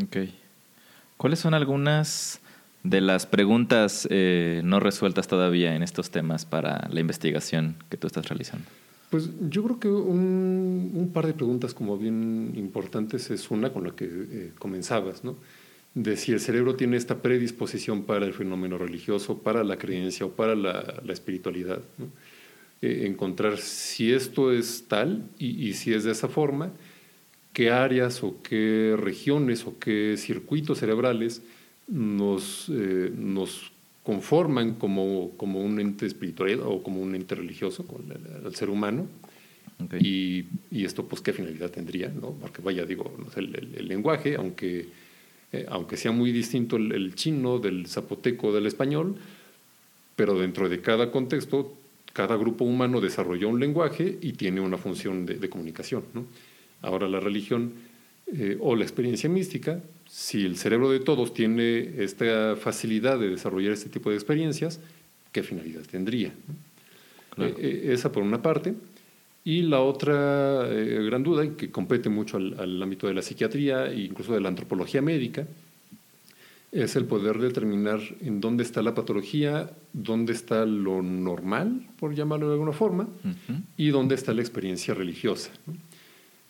[0.02, 0.16] Ok.
[1.16, 2.40] ¿Cuáles son algunas
[2.82, 8.06] de las preguntas eh, no resueltas todavía en estos temas para la investigación que tú
[8.06, 8.66] estás realizando?
[9.10, 13.84] Pues yo creo que un, un par de preguntas como bien importantes es una con
[13.84, 15.36] la que eh, comenzabas, ¿no?
[16.02, 20.30] de si el cerebro tiene esta predisposición para el fenómeno religioso, para la creencia o
[20.30, 21.80] para la, espiritualidad.
[22.82, 26.70] Eh, encontrar si esto es tal y, si es de esa forma,
[27.52, 31.42] qué áreas o qué regiones o qué circuitos cerebrales
[31.88, 33.72] nos, eh, nos
[34.02, 38.04] conforman como, como, un ente espiritual o como un ente religioso con
[38.44, 39.06] el, ser humano.
[40.00, 42.08] Y, y, esto, pues, ¿qué finalidad tendría?
[42.08, 42.32] ¿no?
[42.32, 44.88] Porque vaya, digo, el lenguaje, aunque
[45.52, 49.16] eh, aunque sea muy distinto el, chino del zapoteco del español,
[50.14, 51.74] pero dentro de cada contexto,
[52.12, 56.04] cada grupo humano desarrolló un lenguaje y tiene una función de, comunicación.
[56.82, 57.72] Ahora la religión
[58.34, 63.72] eh, o la experiencia mística, si el cerebro de todos tiene esta facilidad de desarrollar
[63.72, 64.80] este tipo de experiencias,
[65.32, 66.32] ¿qué finalidad tendría?
[67.38, 68.74] Eh, esa por una parte.
[69.44, 74.00] Y la otra eh, gran duda, que compete mucho al, ámbito de la psiquiatría e
[74.00, 75.46] incluso de la antropología médica,
[76.70, 82.48] es el poder determinar en dónde está la patología, dónde está lo normal, por llamarlo
[82.48, 83.08] de alguna forma,
[83.78, 85.50] y dónde está la experiencia religiosa.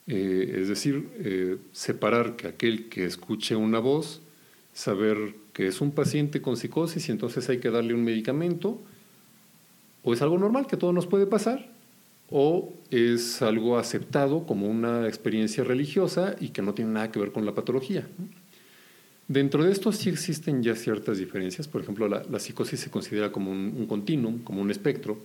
[0.09, 4.21] Eh, es decir, eh, separar que aquel que escuche una voz,
[4.73, 8.81] saber que es un paciente con psicosis y entonces hay que darle un medicamento,
[10.03, 11.71] o es algo normal que todo nos puede pasar,
[12.31, 17.31] o es algo aceptado como una experiencia religiosa y que no tiene nada que ver
[17.31, 18.07] con la patología.
[19.27, 21.67] Dentro de esto sí existen ya ciertas diferencias.
[21.67, 25.19] Por ejemplo, la, psicosis se considera como un, continuum, como un espectro.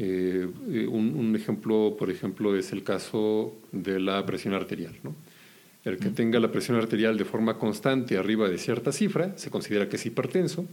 [0.00, 0.46] Eh,
[0.88, 4.94] un, ejemplo, por ejemplo, es el caso de la presión arterial.
[5.84, 9.88] El que tenga la presión arterial de forma constante arriba de cierta cifra se considera
[9.88, 10.66] que es hipertenso.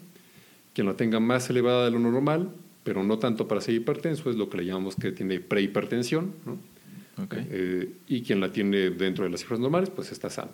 [0.73, 2.51] Quien la tenga más elevada de lo normal
[2.85, 6.59] pero no tanto para ser hipertenso, es lo que le llamamos que tiene prehipertensión, ¿no?
[7.31, 10.51] Eh, y quien la tiene dentro de las cifras normales, pues está sano.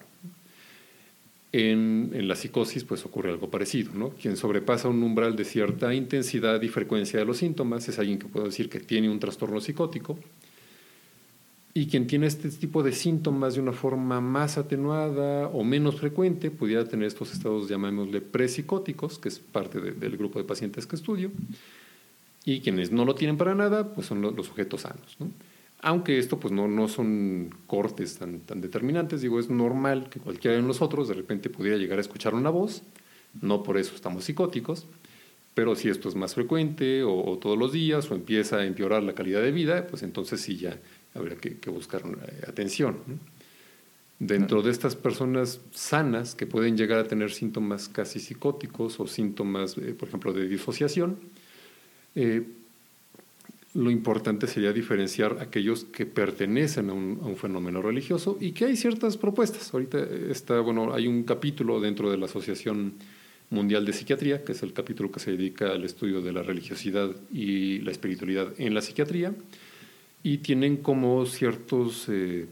[1.54, 4.12] En, la psicosis, pues ocurre algo parecido, ¿no?
[4.12, 8.28] Quien sobrepasa un umbral de cierta intensidad y frecuencia de los síntomas es alguien que
[8.28, 10.18] puedo decir que tiene un trastorno psicótico,
[11.74, 16.52] y quien tiene este tipo de síntomas de una forma más atenuada o menos frecuente,
[16.52, 21.32] pudiera tener estos estados, llamémosle prepsicóticos, que es parte del grupo de pacientes que estudio,
[22.44, 25.18] y quienes no lo tienen para nada, pues son los, sujetos sanos.
[25.82, 30.56] Aunque esto pues no, no son cortes tan, tan determinantes, digo, es normal que cualquiera
[30.56, 32.84] de nosotros de repente pudiera llegar a escuchar una voz,
[33.42, 34.88] no por eso estamos psicóticos,
[35.54, 39.14] pero si esto es más frecuente o, todos los días o empieza a empeorar la
[39.14, 40.78] calidad de vida, pues entonces sí ya
[41.14, 42.98] habría que, buscar eh, atención.
[44.20, 49.78] Dentro de estas personas sanas que pueden llegar a tener síntomas casi psicóticos o síntomas,
[49.78, 51.18] eh, por ejemplo, de disociación,
[52.16, 52.48] eh,
[53.74, 59.16] lo importante sería diferenciar aquellos que pertenecen a un, fenómeno religioso y que hay ciertas
[59.16, 59.74] propuestas.
[59.74, 60.00] Ahorita
[60.30, 62.94] está, bueno, hay un capítulo dentro de la Asociación
[63.50, 67.12] Mundial de Psiquiatría, que es el capítulo que se dedica al estudio de la religiosidad
[67.34, 69.34] y la espiritualidad en la psiquiatría,
[70.24, 72.48] y tienen como ciertas eh,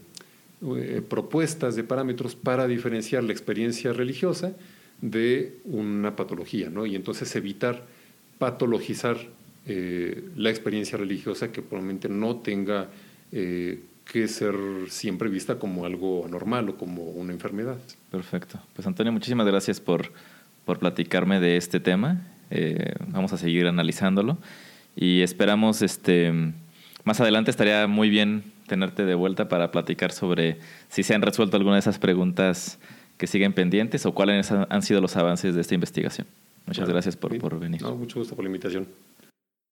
[0.62, 4.56] eh, propuestas de parámetros para diferenciar la experiencia religiosa
[5.02, 6.86] de una patología, ¿no?
[6.86, 7.86] Y entonces evitar
[8.38, 9.18] patologizar
[9.72, 12.88] eh, la experiencia religiosa que probablemente no tenga
[13.30, 14.56] eh, que ser
[14.88, 17.78] siempre vista como algo anormal o como una enfermedad.
[18.10, 18.58] Perfecto.
[18.74, 20.10] Pues Antonio, muchísimas gracias por,
[20.64, 22.20] por platicarme de este tema.
[22.50, 24.38] Eh, vamos a seguir analizándolo
[24.96, 26.32] y esperamos, este,
[27.04, 30.58] más adelante estaría muy bien tenerte de vuelta para platicar sobre
[30.88, 32.80] si se han resuelto alguna de esas preguntas
[33.18, 36.26] que siguen pendientes o cuáles han sido los avances de esta investigación.
[36.66, 37.84] Muchas gracias por, por venir.
[37.84, 38.88] mucho gusto por la invitación.